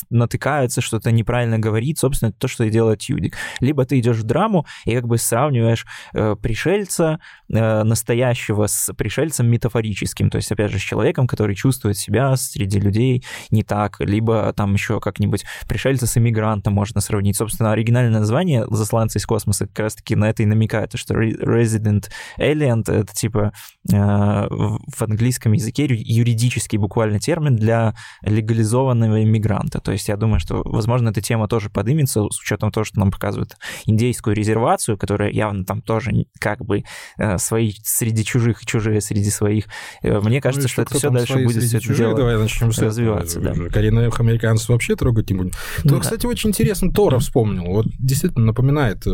натыкается, 0.10 0.82
что-то 0.82 1.12
неправильно 1.12 1.60
говорит, 1.60 2.00
собственно, 2.00 2.30
это 2.30 2.40
то, 2.40 2.48
что 2.48 2.64
и 2.64 2.70
делает 2.70 3.04
Юдик. 3.04 3.36
Либо 3.60 3.86
ты 3.86 4.00
идешь 4.00 4.18
в 4.18 4.24
драму 4.24 4.66
и 4.86 4.96
как 4.96 5.08
бы 5.08 5.18
сравниваешь 5.18 5.86
э, 6.14 6.36
пришельца 6.42 7.20
э, 7.50 7.84
настоящего 7.84 8.68
с 8.68 8.94
пришельцем 8.94 9.48
метафорическим, 9.48 10.30
то 10.30 10.38
есть, 10.38 10.52
опять 10.52 10.72
же, 10.72 10.80
с 10.80 10.82
человеком, 10.82 11.28
который 11.28 11.56
чувствует 11.56 11.98
себя 11.98 12.36
среди 12.36 12.80
людей 12.80 13.24
не 13.52 13.64
так, 13.64 13.98
либо 14.00 14.54
там 14.54 14.74
еще 14.74 15.00
как-нибудь 15.00 15.46
пришельца 15.68 16.08
с 16.08 16.18
иммигрантом 16.18 16.74
можно 16.74 17.02
сравнить. 17.02 17.38
Собственно, 17.38 17.72
оригинальное 17.72 18.20
название 18.20 18.66
«Засланцы 18.70 19.20
из 19.20 19.26
космоса» 19.26 19.68
как 19.68 19.80
раз-таки 19.80 20.16
на 20.16 20.30
это 20.30 20.44
и 20.44 20.46
намекает, 20.46 20.92
что 20.96 21.14
Re- 21.14 21.38
Resident 21.40 22.10
Alien— 22.40 22.84
это 22.94 23.14
типа 23.14 23.52
э, 23.92 23.96
в 23.98 25.02
английском 25.02 25.54
языке 25.54 25.86
юридический 25.90 26.78
буквально 26.78 27.20
термин 27.20 27.56
для 27.56 27.96
легализованного 28.22 29.24
иммигранта. 29.24 29.80
То 29.80 29.92
есть 29.92 30.08
я 30.08 30.18
думаю, 30.18 30.40
что, 30.40 30.62
возможно, 30.66 31.10
эта 31.10 31.22
тема 31.22 31.48
тоже 31.48 31.70
подымется 31.70 32.24
с 32.30 32.40
учетом 32.40 32.72
того, 32.72 32.84
что 32.84 33.00
нам 33.00 33.12
показывают 33.12 33.56
индейскую 33.86 34.36
резервацию, 34.36 34.98
которая 34.98 35.32
явно 35.32 35.66
там 35.66 35.82
тоже 35.82 36.12
как 36.40 36.64
бы 36.66 36.84
э, 37.18 37.38
свои 37.38 37.74
среди 37.84 38.24
чужих 38.24 38.64
и 38.64 38.66
чужие 38.66 39.02
среди 39.02 39.30
своих. 39.30 39.66
Э, 40.04 40.20
Мне 40.20 40.42
кажется, 40.42 40.68
Ну, 40.68 40.72
что 40.72 40.82
это 40.84 40.98
все 40.98 41.10
дальше 41.10 41.34
будет 41.44 41.64
всё 41.64 41.78
это 41.78 41.94
дело 41.96 42.16
давай 42.16 42.38
начнем 42.38 42.72
с 42.72 42.80
развиваться, 42.80 43.40
да. 43.40 43.54
Коренных 43.70 44.20
американцев 44.20 44.70
вообще 44.70 44.96
трогать 44.96 45.30
не 45.30 45.36
будем. 45.38 45.52
Ну 45.84 45.90
То, 45.90 45.96
да. 45.96 46.02
кстати, 46.02 46.26
очень 46.26 46.50
интересно, 46.50 46.92
Тора 46.92 47.20
вспомнил. 47.20 47.66
Вот 47.66 47.88
действительно 48.00 48.46
напоминает, 48.46 49.06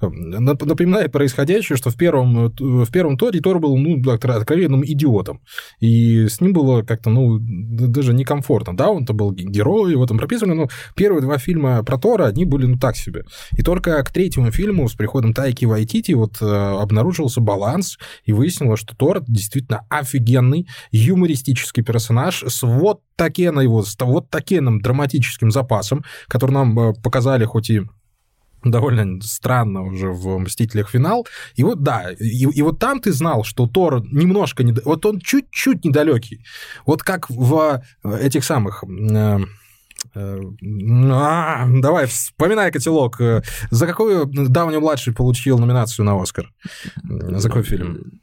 нап- 0.00 0.64
напоминает 0.64 1.12
происходящее, 1.12 1.76
что 1.76 1.90
в 1.90 1.96
первом, 1.96 2.52
в 2.58 2.90
первом 2.90 3.09
Торе 3.16 3.40
Тор 3.40 3.58
был, 3.58 3.76
ну, 3.76 4.02
откровенным 4.10 4.84
идиотом. 4.84 5.40
И 5.80 6.26
с 6.28 6.40
ним 6.40 6.52
было 6.52 6.82
как-то, 6.82 7.10
ну, 7.10 7.38
даже 7.40 8.12
некомфортно. 8.12 8.76
Да, 8.76 8.90
он-то 8.90 9.12
был 9.12 9.32
ге- 9.32 9.44
герой, 9.44 9.92
его 9.92 10.06
там 10.06 10.18
прописывали, 10.18 10.54
но 10.54 10.68
первые 10.94 11.22
два 11.22 11.38
фильма 11.38 11.82
про 11.82 11.98
Тора, 11.98 12.26
они 12.26 12.44
были, 12.44 12.66
ну, 12.66 12.78
так 12.78 12.96
себе. 12.96 13.24
И 13.56 13.62
только 13.62 14.02
к 14.02 14.10
третьему 14.10 14.50
фильму 14.50 14.88
с 14.88 14.94
приходом 14.94 15.32
Тайки 15.32 15.64
Вайтити 15.64 16.12
вот 16.12 16.38
э, 16.40 16.44
обнаружился 16.44 17.40
баланс, 17.40 17.98
и 18.24 18.32
выяснилось, 18.32 18.80
что 18.80 18.96
Тор 18.96 19.22
действительно 19.26 19.86
офигенный, 19.88 20.66
юмористический 20.90 21.82
персонаж 21.82 22.42
с 22.46 22.62
вот 22.62 23.00
таким 23.16 23.60
его, 23.60 23.82
с 23.82 23.96
вот 24.00 24.30
таким 24.30 24.80
драматическим 24.80 25.50
запасом, 25.50 26.04
который 26.28 26.52
нам 26.52 26.78
э, 26.78 26.94
показали 27.02 27.44
хоть 27.44 27.70
и 27.70 27.82
довольно 28.64 29.20
странно 29.22 29.82
уже 29.82 30.08
в 30.10 30.38
«Мстителях. 30.38 30.90
Финал». 30.90 31.26
И 31.54 31.64
вот, 31.64 31.82
да, 31.82 32.10
и, 32.12 32.44
и 32.58 32.62
вот 32.62 32.78
там 32.78 33.00
ты 33.00 33.12
знал, 33.12 33.44
что 33.44 33.66
Тор 33.66 34.02
немножко... 34.12 34.62
недо- 34.62 34.82
Вот 34.84 35.06
он 35.06 35.20
чуть-чуть 35.20 35.84
недалекий. 35.84 36.44
Вот 36.86 37.02
как 37.02 37.30
в 37.30 37.82
э, 38.04 38.16
этих 38.18 38.44
самых... 38.44 38.84
э, 38.84 39.38
э, 40.14 40.40
а, 41.12 41.66
давай, 41.68 42.06
вспоминай 42.06 42.70
котелок. 42.72 43.20
Э, 43.20 43.42
За 43.70 43.86
какую 43.86 44.26
Дауни 44.26 44.78
младший 44.78 45.12
получил 45.14 45.58
номинацию 45.58 46.04
на 46.04 46.20
Оскар? 46.20 46.50
За 47.04 47.48
какой 47.48 47.62
фильм? 47.62 48.19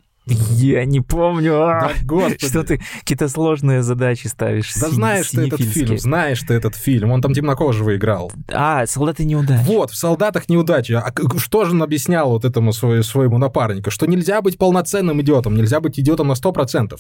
Я 0.51 0.85
не 0.85 1.01
помню. 1.01 1.61
а! 1.61 1.79
Да, 1.81 1.91
господи. 2.03 2.45
Что 2.45 2.63
ты 2.63 2.81
какие-то 2.99 3.29
сложные 3.29 3.81
задачи 3.83 4.27
ставишь. 4.27 4.73
Да 4.75 4.87
сини- 4.87 4.93
знаешь 4.95 5.29
ты 5.29 5.47
этот 5.47 5.61
фильм, 5.61 5.97
знаешь 5.97 6.41
ты 6.41 6.53
этот 6.53 6.75
фильм. 6.75 7.11
Он 7.11 7.21
там 7.21 7.33
темнокожего 7.33 7.95
играл. 7.95 8.31
А, 8.51 8.85
солдаты 8.87 9.23
неудачи. 9.25 9.63
Вот, 9.65 9.91
в 9.91 9.95
«Солдатах 9.95 10.49
неудачи». 10.49 10.91
А 10.93 11.13
что 11.37 11.65
же 11.65 11.71
он 11.71 11.83
объяснял 11.83 12.29
вот 12.29 12.45
этому 12.45 12.73
свое- 12.73 13.03
своему 13.03 13.37
напарнику? 13.37 13.89
Что 13.91 14.05
нельзя 14.05 14.41
быть 14.41 14.57
полноценным 14.57 15.21
идиотом, 15.21 15.55
нельзя 15.55 15.79
быть 15.79 15.99
идиотом 15.99 16.27
на 16.27 16.33
100%. 16.35 16.99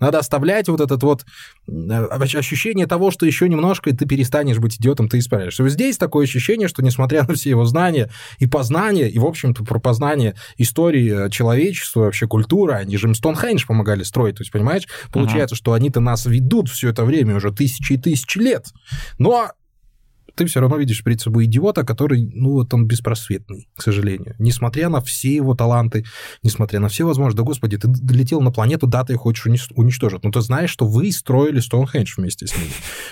Надо 0.00 0.18
оставлять 0.18 0.68
вот 0.68 0.80
этот 0.80 1.02
вот 1.02 1.24
э, 1.68 2.04
ощущение 2.10 2.86
того, 2.86 3.10
что 3.10 3.26
еще 3.26 3.48
немножко, 3.48 3.90
и 3.90 3.92
ты 3.92 4.06
перестанешь 4.06 4.58
быть 4.58 4.76
идиотом, 4.78 5.08
ты 5.08 5.18
исправишься. 5.18 5.62
Вот 5.62 5.70
здесь 5.72 5.98
такое 5.98 6.24
ощущение, 6.24 6.68
что 6.68 6.82
несмотря 6.82 7.24
на 7.26 7.34
все 7.34 7.50
его 7.50 7.64
знания 7.64 8.10
и 8.38 8.46
познания, 8.46 9.08
и, 9.08 9.18
в 9.18 9.24
общем-то, 9.26 9.64
про 9.64 9.78
познание 9.80 10.34
истории 10.58 11.26
э, 11.26 11.30
человечества, 11.30 12.02
вообще 12.02 12.26
культуры, 12.26 12.67
они 12.74 12.96
же 12.96 13.08
им 13.08 13.14
Стоунхендж 13.14 13.66
помогали 13.66 14.02
строить, 14.02 14.36
то 14.36 14.42
есть, 14.42 14.52
понимаешь, 14.52 14.84
получается, 15.12 15.56
что 15.56 15.72
они-то 15.72 16.00
нас 16.00 16.26
ведут 16.26 16.68
все 16.68 16.90
это 16.90 17.04
время, 17.04 17.36
уже 17.36 17.52
тысячи 17.52 17.94
и 17.94 17.98
тысячи 17.98 18.38
лет. 18.38 18.66
Но 19.18 19.50
ты 20.34 20.46
все 20.46 20.60
равно 20.60 20.76
видишь 20.76 21.02
перед 21.02 21.20
собой 21.20 21.46
идиота, 21.46 21.84
который, 21.84 22.30
ну, 22.34 22.52
вот 22.52 22.72
он 22.74 22.86
беспросветный, 22.86 23.68
к 23.76 23.82
сожалению. 23.82 24.34
Несмотря 24.38 24.88
на 24.88 25.00
все 25.00 25.34
его 25.34 25.54
таланты, 25.54 26.04
несмотря 26.42 26.80
на 26.80 26.88
все 26.88 27.04
возможности, 27.06 27.38
да, 27.38 27.42
господи, 27.44 27.76
ты 27.76 27.88
долетел 27.88 28.40
на 28.40 28.50
планету, 28.52 28.86
да, 28.86 29.04
ты 29.04 29.14
ее 29.14 29.18
хочешь 29.18 29.46
унич- 29.46 29.72
уничтожить. 29.74 30.22
Но 30.24 30.30
ты 30.30 30.40
знаешь, 30.40 30.70
что 30.70 30.86
вы 30.86 31.10
строили 31.12 31.60
Стоунхендж 31.60 32.14
вместе 32.16 32.46
с 32.46 32.56
ним. 32.56 32.68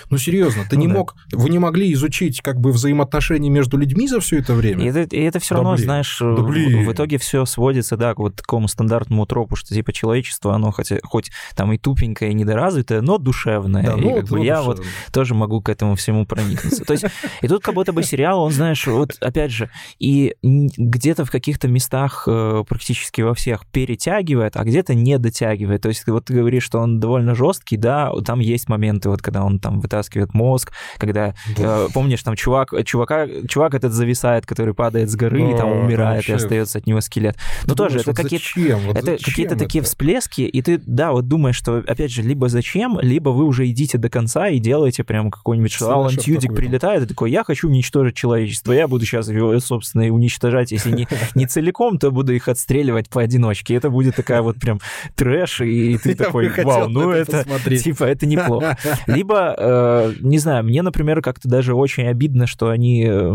Ну, 0.09 0.17
серьезно, 0.17 0.63
ты 0.69 0.75
Ну 0.75 0.81
не 0.83 0.87
да. 0.87 0.93
мог, 0.93 1.15
вы 1.33 1.49
не 1.49 1.59
могли 1.59 1.91
изучить 1.93 2.41
как 2.41 2.59
бы 2.59 2.71
взаимоотношения 2.71 3.49
между 3.49 3.77
людьми 3.77 4.07
за 4.07 4.19
все 4.19 4.39
это 4.39 4.53
И 4.53 4.55
время? 4.55 4.89
это, 4.89 5.15
и 5.15 5.19
это 5.21 5.39
все 5.39 5.55
Да 5.55 5.61
равно, 5.61 5.73
блин, 5.75 5.83
знаешь, 5.85 6.17
да 6.19 6.25
в- 6.27 6.47
блин. 6.47 6.85
в 6.87 6.91
итоге 6.93 7.17
все 7.17 7.45
сводится, 7.45 7.97
да, 7.97 8.13
к 8.13 8.19
вот 8.19 8.35
такому 8.35 8.67
стандартному 8.67 9.25
тропу, 9.25 9.55
что 9.55 9.73
типа 9.73 9.91
человечество, 9.91 10.55
оно 10.55 10.71
хотя, 10.71 10.97
хоть 11.03 11.31
там 11.55 11.73
и 11.73 11.77
тупенькое, 11.77 12.31
и 12.31 12.33
недоразвитое, 12.33 13.01
но 13.01 13.17
душевное. 13.17 13.83
Да, 13.83 13.93
и 13.97 14.01
ну, 14.01 14.15
как 14.17 14.27
бы 14.29 14.45
я 14.45 14.61
вот 14.61 14.81
тоже 15.11 15.33
могу 15.33 15.61
к 15.61 15.69
этому 15.69 15.95
всему 15.95 16.25
проникнуться. 16.25 16.85
То 16.85 16.93
есть, 16.93 17.05
и 17.41 17.47
тут 17.47 17.63
как 17.63 17.75
будто 17.75 17.93
бы 17.93 18.03
сериал, 18.03 18.41
он, 18.41 18.51
знаешь, 18.51 18.85
вот 18.87 19.17
опять 19.21 19.51
же, 19.51 19.69
и 19.99 20.35
где-то 20.43 21.25
в 21.25 21.31
каких-то 21.31 21.67
местах 21.67 22.23
э, 22.27 22.63
практически 22.67 23.21
во 23.21 23.33
всех 23.33 23.65
перетягивает, 23.67 24.55
а 24.55 24.63
где-то 24.63 24.93
не 24.93 25.17
дотягивает. 25.17 25.81
То 25.81 25.89
есть 25.89 26.05
вот 26.07 26.25
ты 26.25 26.33
говоришь, 26.33 26.63
что 26.63 26.79
он 26.79 26.99
довольно 26.99 27.35
жесткий, 27.35 27.77
да, 27.77 28.11
там 28.25 28.39
есть 28.39 28.69
моменты, 28.69 29.09
вот 29.09 29.21
когда 29.21 29.43
он 29.43 29.59
там 29.59 29.79
вытаскивает 29.79 30.33
мозг, 30.33 30.73
когда, 30.97 31.33
э, 31.57 31.87
помнишь, 31.93 32.23
там 32.23 32.35
чувак, 32.35 32.73
чувака, 32.85 33.27
чувак 33.47 33.73
этот 33.73 33.93
зависает, 33.93 34.45
который 34.45 34.73
падает 34.73 35.09
с 35.09 35.15
горы 35.15 35.51
и 35.51 35.57
там 35.57 35.71
умирает, 35.71 36.27
и 36.27 36.31
вообще. 36.31 36.45
остается 36.45 36.77
от 36.79 36.87
него 36.87 37.01
скелет. 37.01 37.37
Но 37.65 37.73
ты 37.73 37.75
тоже 37.75 37.89
думаешь, 37.89 38.01
это 38.01 38.11
вот 38.11 38.29
какие-то? 38.29 38.77
Вот 38.77 38.97
это 38.97 39.23
какие-то 39.23 39.55
такие 39.55 39.83
всплески, 39.83 40.41
и 40.41 40.61
ты, 40.61 40.81
да, 40.85 41.11
вот 41.11 41.27
думаешь, 41.27 41.55
что, 41.55 41.83
опять 41.87 42.11
же, 42.11 42.21
либо 42.21 42.49
зачем, 42.49 42.99
либо 42.99 43.29
вы 43.29 43.45
уже 43.45 43.67
идите 43.69 43.97
до 43.97 44.09
конца 44.09 44.49
и 44.49 44.59
делаете 44.59 45.03
прям 45.03 45.31
какой-нибудь, 45.31 45.71
что 45.71 45.91
Алан 45.91 46.09
Слэшер 46.09 46.23
Тьюдик 46.23 46.51
такой, 46.51 46.57
прилетает 46.57 46.96
и 47.03 47.05
такой, 47.05 47.31
я 47.31 47.43
хочу 47.43 47.67
уничтожить 47.67 48.15
человечество, 48.15 48.71
я 48.71 48.87
буду 48.87 49.05
сейчас 49.05 49.29
его, 49.29 49.59
собственно, 49.59 50.03
и 50.03 50.09
уничтожать, 50.09 50.71
если 50.71 50.91
не, 50.91 51.07
не 51.35 51.45
целиком, 51.45 51.97
то 51.99 52.11
буду 52.11 52.33
их 52.33 52.47
отстреливать 52.47 53.09
поодиночке. 53.09 53.75
Это 53.75 53.89
будет 53.89 54.15
такая 54.15 54.41
вот 54.41 54.57
прям 54.57 54.79
трэш, 55.15 55.61
и 55.61 55.97
ты 55.97 56.09
Я 56.09 56.15
такой, 56.15 56.49
вау, 56.63 56.89
ну 56.89 57.11
это 57.11 57.43
посмотреть». 57.43 57.83
типа, 57.83 58.03
это 58.03 58.25
неплохо. 58.25 58.77
Либо, 59.07 59.55
э, 59.57 60.13
не 60.21 60.37
знаю, 60.39 60.63
мне, 60.63 60.81
например, 60.81 61.21
как-то 61.21 61.47
даже 61.47 61.73
очень 61.73 62.07
обидно, 62.07 62.47
что 62.47 62.69
они 62.69 63.05
э, 63.07 63.33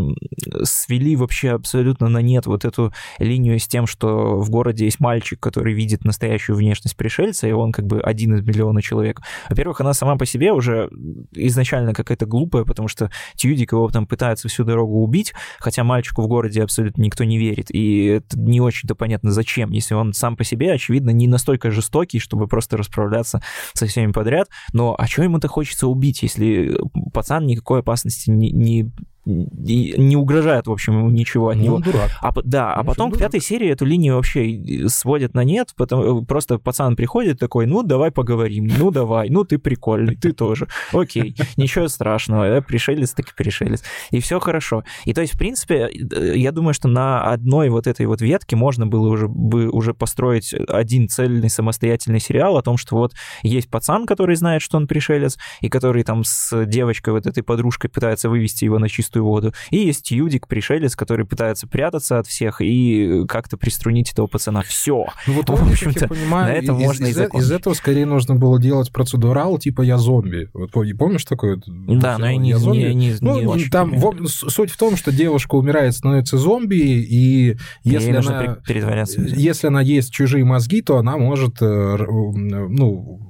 свели 0.64 1.16
вообще 1.16 1.50
абсолютно 1.50 2.08
на 2.08 2.22
нет 2.22 2.46
вот 2.46 2.64
эту 2.64 2.92
линию 3.18 3.58
с 3.58 3.66
тем, 3.66 3.86
что 3.86 4.40
в 4.40 4.50
городе 4.50 4.84
есть 4.84 5.00
мальчик, 5.00 5.40
который 5.40 5.74
видит 5.74 6.04
настоящую 6.04 6.56
внешность 6.56 6.96
пришельца, 6.96 7.46
и 7.46 7.52
он 7.52 7.72
как 7.72 7.86
бы 7.86 8.00
один 8.00 8.34
из 8.34 8.42
миллиона 8.42 8.82
человек. 8.82 9.20
Во-первых, 9.48 9.80
она 9.80 9.94
сама 9.94 10.16
по 10.16 10.26
себе 10.26 10.52
уже 10.52 10.90
изначально 11.32 11.94
какая-то 11.94 12.26
глупая, 12.26 12.64
потому 12.64 12.88
что 12.88 13.10
Тьюдик 13.52 13.72
его 13.72 13.88
там 13.88 14.06
пытается 14.06 14.48
всю 14.48 14.64
дорогу 14.64 15.02
убить, 15.02 15.34
хотя 15.58 15.84
мальчику 15.84 16.22
в 16.22 16.26
городе 16.26 16.62
абсолютно 16.62 17.02
никто 17.02 17.24
не 17.24 17.38
верит, 17.38 17.66
и 17.70 18.04
это 18.06 18.38
не 18.38 18.60
очень-то 18.60 18.94
понятно, 18.94 19.30
зачем, 19.30 19.70
если 19.70 19.94
он 19.94 20.14
сам 20.14 20.36
по 20.36 20.44
себе, 20.44 20.72
очевидно, 20.72 21.10
не 21.10 21.28
настолько 21.28 21.70
жестокий, 21.70 22.18
чтобы 22.18 22.48
просто 22.48 22.78
расправляться 22.78 23.42
со 23.74 23.86
всеми 23.86 24.12
подряд, 24.12 24.48
но 24.72 24.94
а 24.98 25.06
что 25.06 25.22
ему-то 25.22 25.48
хочется 25.48 25.86
убить, 25.86 26.22
если 26.22 26.78
пацан 27.12 27.46
никакой 27.46 27.80
опасности 27.80 28.30
не, 28.30 28.50
не 28.50 28.92
не 29.24 30.16
угрожает, 30.16 30.66
в 30.66 30.72
общем, 30.72 30.98
ему 30.98 31.10
ничего 31.10 31.50
от 31.50 31.56
Ну, 31.56 31.62
него. 31.62 31.78
дурак. 31.78 32.10
А, 32.20 32.32
да, 32.42 32.74
а 32.74 32.82
Ну, 32.82 32.84
потом 32.84 33.10
к 33.12 33.18
пятой 33.18 33.40
серии 33.40 33.68
эту 33.70 33.84
линию 33.84 34.16
вообще 34.16 34.88
сводят 34.88 35.34
на 35.34 35.44
нет, 35.44 35.72
потому, 35.76 36.24
просто 36.24 36.58
пацан 36.58 36.96
приходит 36.96 37.38
такой, 37.38 37.66
ну, 37.66 37.82
давай 37.82 38.10
поговорим, 38.10 38.66
ну, 38.78 38.90
давай, 38.90 39.30
ну, 39.30 39.44
ты 39.44 39.58
прикольный, 39.58 40.16
ты 40.16 40.32
тоже, 40.32 40.66
окей, 40.92 41.36
ничего 41.56 41.88
страшного, 41.88 42.44
э, 42.44 42.62
пришелец 42.62 43.12
так 43.12 43.28
и 43.28 43.34
пришелец, 43.36 43.82
и 44.10 44.20
все 44.20 44.40
хорошо. 44.40 44.84
И 45.04 45.14
то 45.14 45.20
есть, 45.20 45.34
в 45.34 45.38
принципе, 45.38 45.88
э, 45.92 46.36
я 46.36 46.50
думаю, 46.50 46.74
что 46.74 46.88
на 46.88 47.22
одной 47.22 47.68
вот 47.68 47.86
этой 47.86 48.06
вот 48.06 48.20
ветке 48.20 48.56
можно 48.56 48.86
было 48.86 49.08
уже, 49.08 49.28
бы 49.28 49.68
уже 49.68 49.94
построить 49.94 50.52
один 50.68 51.08
цельный 51.08 51.50
самостоятельный 51.50 52.20
сериал 52.20 52.56
о 52.56 52.62
том, 52.62 52.76
что 52.76 52.96
вот 52.96 53.12
есть 53.42 53.70
пацан, 53.70 54.06
который 54.06 54.34
знает, 54.34 54.62
что 54.62 54.78
он 54.78 54.86
пришелец, 54.88 55.38
и 55.60 55.68
который 55.68 56.02
там 56.02 56.24
с 56.24 56.64
девочкой, 56.66 57.14
вот 57.14 57.26
этой 57.26 57.42
подружкой 57.42 57.88
пытается 57.90 58.28
вывести 58.28 58.64
его 58.64 58.78
на 58.78 58.88
чистую 58.88 59.11
воду, 59.20 59.52
и 59.70 59.76
есть 59.78 60.10
Юдик, 60.10 60.48
пришелец, 60.48 60.96
который 60.96 61.26
пытается 61.26 61.66
прятаться 61.66 62.18
от 62.18 62.26
всех 62.26 62.60
и 62.60 63.24
как-то 63.28 63.56
приструнить 63.56 64.10
этого 64.12 64.26
пацана. 64.26 64.62
Все. 64.62 65.06
Ну 65.26 65.32
вот, 65.34 65.48
В 65.48 65.70
общем-то, 65.70 66.08
понимаю, 66.08 66.52
на 66.52 66.56
этом 66.58 66.78
из, 66.78 66.82
можно 66.86 67.04
и 67.04 67.08
из, 67.10 67.14
из 67.14 67.16
закончить. 67.18 67.50
этого 67.50 67.74
скорее 67.74 68.06
нужно 68.06 68.34
было 68.36 68.60
делать 68.60 68.90
процедурал, 68.92 69.58
типа 69.58 69.82
«Я 69.82 69.98
зомби». 69.98 70.48
Вот 70.54 70.70
пом- 70.70 70.94
помнишь 70.94 71.24
такое? 71.24 71.60
Да, 71.66 72.18
но 72.18 72.26
я 72.30 72.36
не, 72.36 72.50
«Я 72.50 72.58
зомби»? 72.58 72.78
не, 72.78 72.94
не, 72.94 73.14
Ну, 73.20 73.40
не 73.40 73.46
очень 73.46 73.70
там 73.70 73.92
в- 73.98 74.26
суть 74.28 74.70
в 74.70 74.76
том, 74.78 74.96
что 74.96 75.12
девушка 75.12 75.54
умирает, 75.56 75.94
становится 75.94 76.38
зомби, 76.38 76.76
и 76.76 77.56
если 77.84 78.10
Ей 78.12 78.16
она, 78.18 78.40
при- 78.62 78.72
притворяться. 78.74 79.20
если 79.20 79.66
она 79.66 79.80
есть 79.82 80.12
чужие 80.12 80.44
мозги, 80.44 80.82
то 80.82 80.98
она 80.98 81.16
может, 81.18 81.60
э, 81.60 81.96
ну, 81.98 83.20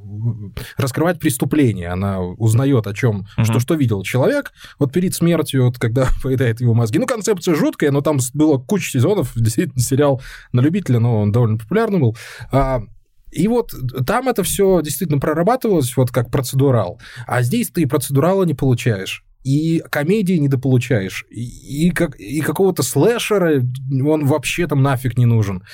раскрывать 0.76 1.18
преступление. 1.18 1.88
Она 1.88 2.20
узнает 2.20 2.86
о 2.86 2.94
чем, 2.94 3.26
Мгм. 3.36 3.44
что, 3.44 3.60
что 3.60 3.74
видел 3.74 4.02
человек 4.02 4.52
вот 4.78 4.92
перед 4.92 5.14
смертью, 5.14 5.66
вот, 5.66 5.78
когда 5.78 6.08
поедает 6.22 6.60
его 6.60 6.74
мозги. 6.74 6.98
Ну, 6.98 7.06
концепция 7.06 7.54
жуткая, 7.54 7.90
но 7.90 8.00
там 8.00 8.18
было 8.34 8.58
куча 8.58 8.90
сезонов, 8.90 9.32
действительно, 9.36 9.80
сериал 9.82 10.20
на 10.52 10.60
любителя, 10.60 10.98
но 10.98 11.20
он 11.22 11.32
довольно 11.32 11.58
популярный 11.58 11.98
был. 11.98 12.16
А, 12.50 12.82
и 13.30 13.48
вот 13.48 13.72
там 14.06 14.28
это 14.28 14.42
все 14.42 14.80
действительно 14.82 15.18
прорабатывалось 15.20 15.96
вот 15.96 16.10
как 16.10 16.30
процедурал, 16.30 17.00
а 17.26 17.42
здесь 17.42 17.70
ты 17.70 17.86
процедурала 17.86 18.44
не 18.44 18.54
получаешь. 18.54 19.24
И 19.44 19.82
комедии 19.90 20.34
недополучаешь, 20.34 21.24
и, 21.28 21.88
и, 21.88 21.90
как, 21.90 22.14
и 22.14 22.40
какого-то 22.42 22.84
слэшера 22.84 23.60
он 24.06 24.24
вообще 24.26 24.68
там 24.68 24.82
нафиг 24.82 25.18
не 25.18 25.26
нужен. 25.26 25.64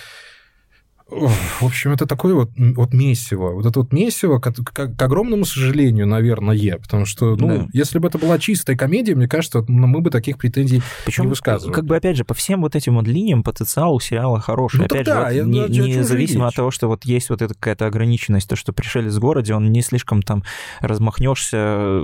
В 1.10 1.64
общем, 1.64 1.92
это 1.92 2.06
такое 2.06 2.34
вот, 2.34 2.50
вот 2.56 2.92
месиво. 2.92 3.52
Вот 3.52 3.64
это 3.64 3.80
вот 3.80 3.92
месиво, 3.92 4.38
к, 4.40 4.52
к- 4.52 4.94
к 4.94 5.02
огромному 5.02 5.44
сожалению, 5.46 6.06
наверное, 6.06 6.78
потому 6.78 7.06
что, 7.06 7.34
ну, 7.36 7.48
Да. 7.48 7.66
если 7.72 7.98
бы 7.98 8.08
это 8.08 8.18
была 8.18 8.38
чистая 8.38 8.76
комедия, 8.76 9.14
мне 9.14 9.26
кажется, 9.26 9.64
ну, 9.66 9.86
мы 9.86 10.00
бы 10.02 10.10
таких 10.10 10.36
претензий 10.36 10.82
Причем, 11.06 11.24
не 11.24 11.30
высказывали. 11.30 11.74
как 11.74 11.86
бы, 11.86 11.96
опять 11.96 12.16
же, 12.16 12.24
по 12.24 12.34
всем 12.34 12.60
вот 12.60 12.76
этим 12.76 12.96
вот 12.96 13.06
линиям 13.08 13.42
потенциал 13.42 13.94
у 13.94 14.00
сериала 14.00 14.38
хороший. 14.38 14.80
Ну, 14.80 14.84
опять 14.84 15.06
же, 15.06 15.12
да, 15.12 15.24
вот 15.24 15.32
я- 15.32 15.44
не- 15.44 15.74
чё 15.74 15.86
независимо 15.86 16.40
жалеть? 16.40 16.52
от 16.52 16.54
того, 16.56 16.70
что 16.70 16.88
вот 16.88 17.04
есть 17.06 17.30
вот 17.30 17.40
эта 17.40 17.54
какая-то 17.54 17.86
ограниченность, 17.86 18.48
то, 18.48 18.56
что 18.56 18.72
пришелец 18.74 19.14
в 19.14 19.20
городе, 19.20 19.54
он 19.54 19.72
не 19.72 19.80
слишком 19.80 20.20
там 20.22 20.44
размахнешься, 20.80 22.02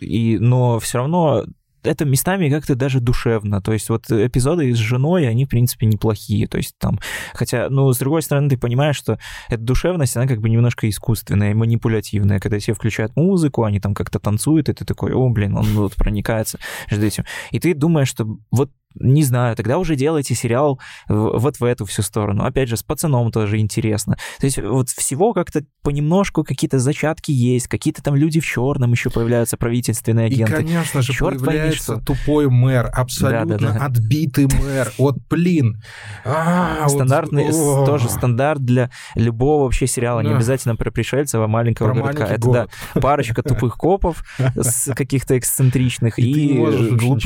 и, 0.00 0.38
но 0.38 0.78
все 0.80 0.98
равно 0.98 1.44
это 1.84 2.04
местами 2.04 2.48
как-то 2.48 2.74
даже 2.74 3.00
душевно. 3.00 3.60
То 3.60 3.72
есть 3.72 3.88
вот 3.88 4.10
эпизоды 4.10 4.74
с 4.74 4.78
женой, 4.78 5.28
они, 5.28 5.44
в 5.44 5.48
принципе, 5.48 5.86
неплохие. 5.86 6.46
То 6.48 6.58
есть 6.58 6.74
там... 6.78 6.98
Хотя, 7.34 7.68
ну, 7.70 7.92
с 7.92 7.98
другой 7.98 8.22
стороны, 8.22 8.48
ты 8.48 8.56
понимаешь, 8.56 8.96
что 8.96 9.18
эта 9.48 9.62
душевность, 9.62 10.16
она 10.16 10.26
как 10.26 10.40
бы 10.40 10.48
немножко 10.48 10.88
искусственная, 10.88 11.52
и 11.52 11.54
манипулятивная. 11.54 12.40
Когда 12.40 12.58
все 12.58 12.74
включают 12.74 13.16
музыку, 13.16 13.64
они 13.64 13.80
там 13.80 13.94
как-то 13.94 14.18
танцуют, 14.18 14.68
и 14.68 14.72
ты 14.72 14.84
такой, 14.84 15.12
о, 15.12 15.28
блин, 15.28 15.56
он 15.56 15.66
вот 15.66 15.94
проникается 15.94 16.58
этим. 16.90 17.24
И 17.50 17.60
ты 17.60 17.74
думаешь, 17.74 18.08
что 18.08 18.26
вот 18.50 18.70
не 18.94 19.22
знаю, 19.24 19.56
тогда 19.56 19.78
уже 19.78 19.96
делайте 19.96 20.34
сериал 20.34 20.80
вот 21.08 21.58
в 21.60 21.64
эту 21.64 21.84
всю 21.84 22.02
сторону. 22.02 22.44
Опять 22.44 22.68
же, 22.68 22.76
с 22.76 22.82
пацаном 22.82 23.30
тоже 23.32 23.58
интересно. 23.58 24.16
То 24.40 24.46
есть 24.46 24.58
вот 24.58 24.88
всего 24.90 25.32
как-то 25.32 25.62
понемножку 25.82 26.44
какие-то 26.44 26.78
зачатки 26.78 27.30
есть, 27.32 27.68
какие-то 27.68 28.02
там 28.02 28.14
люди 28.14 28.40
в 28.40 28.44
черном 28.46 28.92
еще 28.92 29.10
появляются, 29.10 29.56
правительственные 29.56 30.28
И, 30.28 30.34
агенты. 30.34 30.52
конечно 30.52 31.02
же, 31.02 31.12
пойми, 31.18 31.38
появляется 31.38 31.82
что. 31.82 32.00
тупой 32.00 32.48
мэр, 32.48 32.90
абсолютно 32.94 33.58
Да-да-да. 33.58 33.84
отбитый 33.84 34.46
мэр. 34.46 34.92
Вот, 34.98 35.16
блин. 35.28 35.82
А, 36.24 36.88
Стандартный, 36.88 37.50
тоже 37.50 38.08
стандарт 38.08 38.64
для 38.64 38.90
любого 39.14 39.64
вообще 39.64 39.86
сериала, 39.86 40.20
не 40.20 40.30
Да. 40.30 40.36
обязательно 40.36 40.76
про 40.76 40.90
пришельцев, 40.90 41.40
а 41.40 41.46
маленького 41.48 41.88
Про 41.92 42.00
городка. 42.02 42.26
Это 42.26 42.40
город. 42.40 42.70
да, 42.94 43.00
парочка 43.00 43.42
тупых 43.42 43.76
копов 43.76 44.24
с 44.54 44.94
каких-то 44.94 45.36
эксцентричных 45.38 46.18
И, 46.18 46.22
и, 46.22 46.54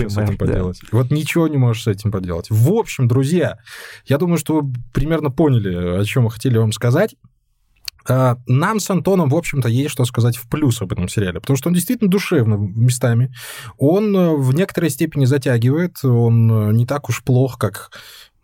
с 0.08 0.16
мэр. 0.16 0.36
да. 0.38 0.72
Вот 0.92 1.10
ничего 1.10 1.48
не 1.48 1.57
можешь 1.58 1.82
с 1.84 1.86
этим 1.86 2.10
поделать. 2.10 2.46
В 2.50 2.72
общем, 2.72 3.08
друзья, 3.08 3.58
я 4.06 4.18
думаю, 4.18 4.38
что 4.38 4.60
вы 4.60 4.72
примерно 4.92 5.30
поняли, 5.30 6.00
о 6.00 6.04
чем 6.04 6.24
мы 6.24 6.30
хотели 6.30 6.58
вам 6.58 6.72
сказать. 6.72 7.14
А, 8.08 8.38
Нам 8.46 8.80
с 8.80 8.88
Антоном, 8.90 9.28
в 9.28 9.36
общем-то, 9.36 9.68
есть 9.68 9.90
что 9.90 10.04
сказать 10.04 10.36
в 10.36 10.48
плюс 10.48 10.80
об 10.80 10.92
этом 10.92 11.08
сериале, 11.08 11.40
потому 11.40 11.56
что 11.56 11.68
он 11.68 11.74
действительно 11.74 12.10
душевно 12.10 12.54
местами. 12.54 13.32
Он 13.76 14.16
э, 14.16 14.34
в 14.34 14.54
некоторой 14.54 14.88
степени 14.88 15.26
затягивает, 15.26 16.02
он 16.02 16.50
э, 16.50 16.72
не 16.72 16.86
так 16.86 17.08
уж 17.10 17.22
плох, 17.22 17.58
как 17.58 17.90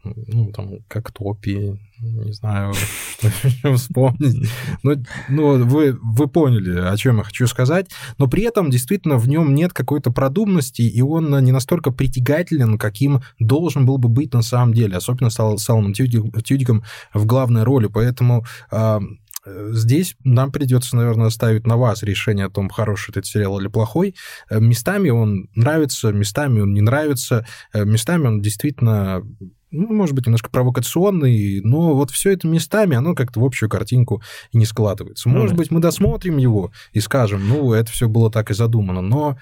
ну, 0.05 0.53
там, 0.53 0.79
как 0.89 1.13
Топи, 1.13 1.79
не 2.01 2.33
знаю, 2.33 2.75
что 2.75 3.29
еще 3.45 3.75
вспомнить. 3.75 4.49
Ну, 4.83 5.03
ну 5.29 5.65
вы, 5.65 5.99
вы 6.01 6.29
поняли, 6.29 6.79
о 6.79 6.97
чем 6.97 7.19
я 7.19 7.23
хочу 7.23 7.47
сказать. 7.47 7.91
Но 8.19 8.29
при 8.29 8.43
этом 8.43 8.71
действительно 8.71 9.17
в 9.17 9.29
нем 9.29 9.55
нет 9.55 9.73
какой-то 9.73 10.11
продуманности, 10.11 10.83
и 10.83 11.03
он 11.03 11.45
не 11.45 11.53
настолько 11.53 11.91
притягателен, 11.91 12.79
каким 12.79 13.23
должен 13.39 13.87
был 13.87 13.99
бы 13.99 14.09
быть 14.09 14.33
на 14.35 14.43
самом 14.43 14.75
деле, 14.75 14.97
особенно 14.97 15.31
с 15.31 15.39
Ал- 15.41 15.59
с 15.59 15.69
Аланом 15.69 15.93
Тюди- 15.93 16.43
Тюдиком 16.43 16.85
в 17.13 17.27
главной 17.27 17.63
роли. 17.63 17.87
Поэтому 17.87 18.45
а, 18.71 19.01
здесь 19.47 20.17
нам 20.25 20.53
придется, 20.53 20.97
наверное, 20.97 21.27
оставить 21.27 21.67
на 21.67 21.77
вас 21.77 22.03
решение 22.03 22.47
о 22.47 22.51
том, 22.51 22.69
хороший 22.69 23.11
этот 23.11 23.27
сериал 23.27 23.61
или 23.61 23.69
плохой. 23.69 24.15
Э, 24.51 24.61
Местами 24.61 25.11
он 25.11 25.49
нравится, 25.55 26.13
местами 26.13 26.61
он 26.61 26.73
не 26.73 26.81
нравится, 26.81 27.47
э, 27.73 27.85
местами 27.85 28.27
он 28.27 28.41
действительно 28.41 29.23
ну, 29.75 29.93
может 29.93 30.15
быть, 30.15 30.27
немножко 30.27 30.51
провокационный, 30.51 31.61
но 31.63 31.95
вот 31.95 32.11
все 32.11 32.31
это 32.31 32.47
местами, 32.47 32.97
оно 32.97 33.15
как-то 33.15 33.41
в 33.41 33.45
общую 33.45 33.69
картинку 33.69 34.23
не 34.53 34.65
складывается. 34.65 35.29
Ну 35.29 35.39
Может 35.39 35.57
быть, 35.57 35.71
мы 35.71 35.81
досмотрим 35.81 36.37
его 36.37 36.73
и 36.93 37.01
скажем, 37.01 37.49
ну, 37.49 37.73
это 37.73 37.91
все 37.91 38.09
было 38.09 38.31
так 38.31 38.51
и 38.51 38.55
задумано, 38.55 39.01
но 39.01 39.37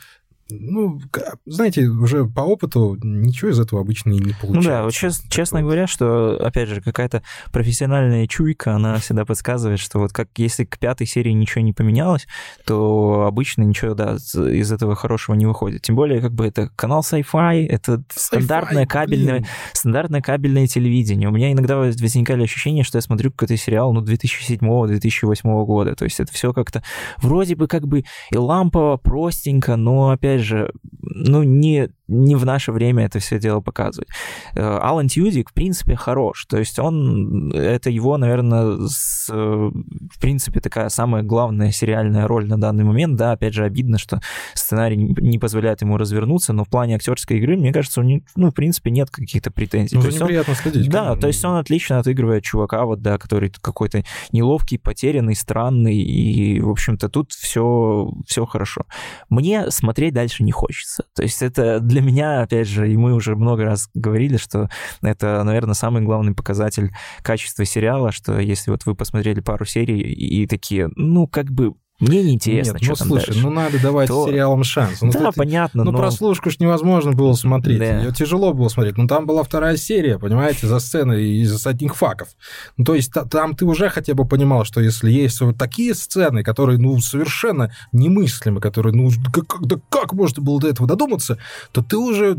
ну, 0.61 1.01
к- 1.11 1.37
знаете, 1.47 1.87
уже 1.87 2.25
по 2.27 2.41
опыту 2.41 2.97
ничего 3.03 3.51
из 3.51 3.59
этого 3.61 3.81
обычно 3.81 4.11
и 4.11 4.19
не 4.19 4.21
Ну 4.21 4.35
получается. 4.41 4.71
да, 4.71 4.83
вот 4.85 4.93
чес- 4.93 5.23
честно 5.29 5.59
Вот. 5.61 5.65
говоря, 5.67 5.87
что, 5.87 6.37
опять 6.45 6.69
же, 6.69 6.81
какая-то 6.81 7.23
профессиональная 7.53 8.27
чуйка, 8.27 8.75
она 8.75 8.97
всегда 8.99 9.25
подсказывает, 9.25 9.79
что 9.81 9.99
вот 9.99 10.13
как 10.13 10.29
если 10.37 10.65
к 10.65 10.79
пятой 10.79 11.07
серии 11.07 11.31
ничего 11.33 11.63
не 11.63 11.73
поменялось, 11.73 12.27
то 12.67 13.25
обычно 13.27 13.63
ничего, 13.63 13.95
да, 13.95 14.15
из 14.17 14.73
этого 14.73 14.95
хорошего 14.95 15.35
не 15.37 15.47
выходит. 15.47 15.83
Тем 15.83 15.97
более, 15.97 16.21
как 16.21 16.33
бы 16.33 16.47
это 16.47 16.69
канал 16.77 17.01
Sci-Fi, 17.03 17.67
это 17.67 18.03
стандартное 18.15 18.85
Sci-fi, 18.85 18.89
кабельное, 18.89 19.35
блин. 19.41 19.47
стандартное 19.73 20.21
кабельное 20.23 20.67
телевидение. 20.67 21.29
У 21.29 21.33
меня 21.33 21.53
иногда 21.53 21.77
возникали 21.79 22.43
ощущения, 22.45 22.83
что 22.85 22.99
я 22.99 23.03
смотрю 23.03 23.31
какой-то 23.31 23.57
сериал, 23.57 23.93
ну, 23.93 24.03
2007-2008 24.03 25.65
года. 25.65 25.95
То 25.95 26.05
есть 26.05 26.21
это 26.21 26.33
все 26.33 26.53
как-то 26.53 26.83
вроде 27.19 27.55
бы 27.57 27.67
как 27.69 27.87
бы 27.87 28.05
и 28.31 28.37
лампово, 28.37 28.97
простенько, 28.97 29.77
но, 29.77 30.11
опять 30.11 30.42
же, 30.43 30.73
ну, 31.01 31.43
не, 31.43 31.89
не 32.09 32.37
в 32.37 32.45
наше 32.45 32.73
время 32.73 33.07
это 33.07 33.19
все 33.19 33.39
дело 33.39 33.61
показывать. 33.61 34.09
Э, 34.55 34.79
Алан 34.81 35.09
Тьюдик, 35.09 35.51
в 35.51 35.53
принципе, 35.53 35.97
хорош. 35.97 36.47
То 36.47 36.59
есть 36.59 36.79
он, 36.79 37.53
это 37.53 37.91
его, 37.91 38.17
наверное, 38.19 38.87
с, 38.87 39.29
э, 39.31 39.35
в 39.35 40.21
принципе, 40.21 40.61
такая 40.61 40.89
самая 40.89 41.23
главная 41.23 41.71
сериальная 41.73 42.27
роль 42.27 42.47
на 42.47 42.61
данный 42.61 42.85
момент. 42.85 43.17
Да, 43.17 43.33
опять 43.33 43.55
же, 43.55 43.65
обидно, 43.65 43.99
что 43.99 44.21
сценарий 44.55 44.97
не 44.97 45.39
позволяет 45.39 45.83
ему 45.83 45.97
развернуться, 45.97 46.53
но 46.53 46.65
в 46.65 46.69
плане 46.69 46.97
актерской 46.97 47.39
игры, 47.39 47.57
мне 47.57 47.73
кажется, 47.73 48.01
у 48.01 48.05
него, 48.05 48.23
ну, 48.37 48.51
в 48.51 48.55
принципе, 48.55 48.91
нет 48.91 49.11
каких-то 49.11 49.51
претензий. 49.51 49.97
Ну, 49.97 50.03
ним 50.03 50.23
он- 50.23 50.55
следить. 50.55 50.91
да, 50.91 51.01
конечно. 51.01 51.21
то 51.21 51.27
есть 51.27 51.45
он 51.45 51.57
отлично 51.57 51.99
отыгрывает 51.99 52.45
чувака, 52.45 52.85
вот, 52.85 53.01
да, 53.03 53.19
который 53.19 53.51
какой-то 53.51 54.05
неловкий, 54.33 54.79
потерянный, 54.79 55.35
странный, 55.35 55.97
и, 55.97 56.61
в 56.61 56.71
общем-то, 56.71 57.09
тут 57.09 57.33
все, 57.33 58.13
все 58.27 58.45
хорошо. 58.47 58.87
Мне 59.29 59.71
смотреть 59.71 60.15
дальше 60.23 60.45
не 60.45 60.53
хочется. 60.53 61.05
То 61.15 61.23
есть 61.23 61.43
это 61.43 61.81
для 61.81 62.01
меня, 62.01 62.43
опять 62.43 62.69
же, 62.69 62.91
и 62.91 62.97
мы 62.97 63.13
уже 63.15 63.35
много 63.35 63.65
раз 63.65 63.91
говорили, 63.95 64.37
что 64.37 64.69
это, 65.03 65.43
наверное, 65.43 65.75
самый 65.75 66.03
главный 66.03 66.33
показатель 66.35 66.93
качества 67.23 67.65
сериала, 67.65 68.13
что 68.13 68.39
если 68.39 68.71
вот 68.71 68.87
вы 68.87 68.95
посмотрели 68.95 69.41
пару 69.41 69.65
серий 69.65 70.01
и 70.01 70.47
такие, 70.47 70.89
ну, 70.95 71.27
как 71.27 71.51
бы 71.51 71.75
мне 72.03 72.23
неинтересно, 72.23 72.73
Нет, 72.73 72.83
что 72.83 72.91
ну 72.93 72.97
там 72.97 73.09
слушай, 73.09 73.27
дальше. 73.27 73.43
ну 73.43 73.51
надо 73.51 73.81
давать 73.81 74.09
то- 74.09 74.27
сериалам 74.27 74.65
шанс. 74.65 75.01
Ну, 75.03 75.11
да, 75.13 75.27
тут- 75.27 75.35
понятно, 75.37 75.85
ну, 75.85 75.93
но... 75.93 75.99
прослушку 75.99 76.51
ж 76.51 76.59
невозможно 76.59 77.13
было 77.13 77.33
смотреть. 77.35 77.79
Да. 77.79 77.99
Ее 78.01 78.13
тяжело 78.13 78.53
было 78.53 78.69
смотреть. 78.69 78.97
Ну, 78.99 79.07
там 79.07 79.27
была 79.27 79.43
вторая 79.43 79.77
серия, 79.77 80.19
понимаете, 80.19 80.67
за 80.67 80.79
сценой 80.81 81.27
из 81.43 81.67
одних 81.67 81.97
факов. 81.97 82.29
Ну, 82.77 82.85
то 82.85 82.95
есть 82.95 83.13
та- 83.13 83.25
там 83.25 83.55
ты 83.55 83.65
уже 83.65 83.89
хотя 83.89 84.15
бы 84.15 84.27
понимал, 84.27 84.65
что 84.65 84.81
если 84.81 85.11
есть 85.11 85.41
вот 85.41 85.57
такие 85.57 85.95
сцены, 85.95 86.43
которые, 86.43 86.79
ну, 86.79 86.99
совершенно 87.01 87.73
немыслимы, 87.93 88.61
которые, 88.61 88.95
ну, 88.95 89.11
как, 89.33 89.63
да 89.67 89.77
как 89.89 90.13
можно 90.13 90.43
было 90.43 90.61
до 90.61 90.69
этого 90.69 90.89
додуматься, 90.89 91.39
то 91.73 91.83
ты 91.83 91.97
уже 91.97 92.37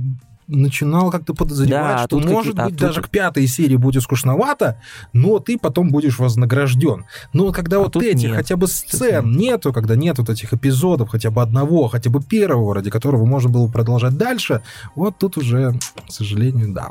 начинал 0.47 1.12
как-то 1.12 1.34
подозревать, 1.34 1.69
Да, 1.95 1.97
что, 1.99 2.08
тут 2.08 2.25
может 2.25 2.56
быть, 2.56 2.65
тут- 2.69 2.75
даже 2.75 3.01
к 3.01 3.10
пятой 3.10 3.47
серии 3.47 3.75
будет 3.75 4.03
скучновато, 4.03 4.82
но 5.13 5.39
ты 5.39 5.58
потом 5.58 5.89
будешь 5.89 6.19
вознагражден. 6.19 7.06
Но 7.34 7.51
когда 7.51 7.77
А 7.77 7.79
вот 7.79 7.93
тут 7.93 8.03
этих 8.03 8.29
нет. 8.29 8.36
хотя 8.36 8.56
бы 8.56 8.67
сцен 8.67 9.32
нету, 9.32 9.71
когда 9.73 9.95
нет 9.95 10.17
вот 10.19 10.29
этих 10.29 10.53
эпизодов, 10.53 11.10
хотя 11.10 11.32
бы 11.32 11.41
одного, 11.41 11.88
хотя 11.88 12.10
бы 12.10 12.21
первого, 12.21 12.75
ради 12.75 12.89
которого 12.89 13.25
можно 13.25 13.49
было 13.49 13.67
продолжать 13.67 14.17
дальше, 14.17 14.62
вот 14.95 15.17
тут 15.17 15.38
уже, 15.38 15.79
к 16.08 16.12
сожалению, 16.12 16.73
да. 16.73 16.89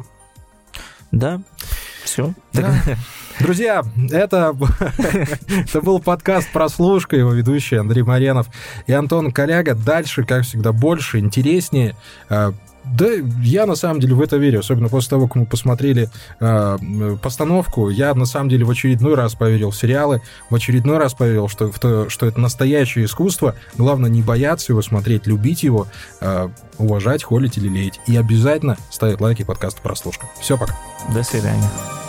Да, 1.11 1.43
все. 2.05 2.33
Да. 2.55 2.75
Друзья, 3.39 3.83
это, 4.11 4.55
это 5.49 5.81
был 5.81 6.01
подкаст 6.01 6.51
«Прослушка», 6.53 7.17
его 7.17 7.33
ведущий 7.33 7.77
Андрей 7.77 8.03
Маренов 8.03 8.47
и 8.87 8.93
Антон 8.93 9.31
Коляга. 9.33 9.75
Дальше, 9.75 10.25
как 10.25 10.45
всегда, 10.45 10.73
больше, 10.73 11.19
интереснее. 11.19 11.97
Да, 12.85 13.07
я 13.43 13.67
на 13.67 13.75
самом 13.75 14.01
деле 14.01 14.15
в 14.15 14.21
это 14.21 14.37
верю, 14.37 14.61
особенно 14.61 14.89
после 14.89 15.11
того, 15.11 15.27
как 15.27 15.37
мы 15.37 15.47
посмотрели 15.47 16.11
м, 16.41 17.19
постановку. 17.19 17.89
Я 17.89 18.15
на 18.15 18.27
самом 18.27 18.49
деле 18.49 18.65
в 18.65 18.71
очередной 18.71 19.15
раз 19.15 19.35
поверил 19.35 19.71
в 19.71 19.77
сериалы, 19.77 20.21
в 20.51 20.55
очередной 20.55 20.99
раз 20.99 21.15
поверил, 21.15 21.49
что, 21.49 21.71
в 21.71 21.79
то, 21.79 22.09
что 22.09 22.27
это 22.27 22.41
настоящее 22.41 23.05
искусство. 23.05 23.55
Главное 23.77 24.11
не 24.11 24.23
бояться 24.23 24.73
его 24.73 24.83
смотреть, 24.83 25.27
любить 25.27 25.63
его, 25.63 25.87
а, 26.21 26.51
уважать, 26.79 27.25
холить 27.25 27.57
или 27.57 27.69
леять. 27.69 28.01
И 28.07 28.17
обязательно 28.17 28.77
ставить 28.91 29.21
лайки 29.21 29.45
подкасту 29.45 29.81
«Прослушка». 29.83 30.27
Все, 30.41 30.59
пока. 30.59 30.77
До 31.15 31.23
свидания. 31.23 32.02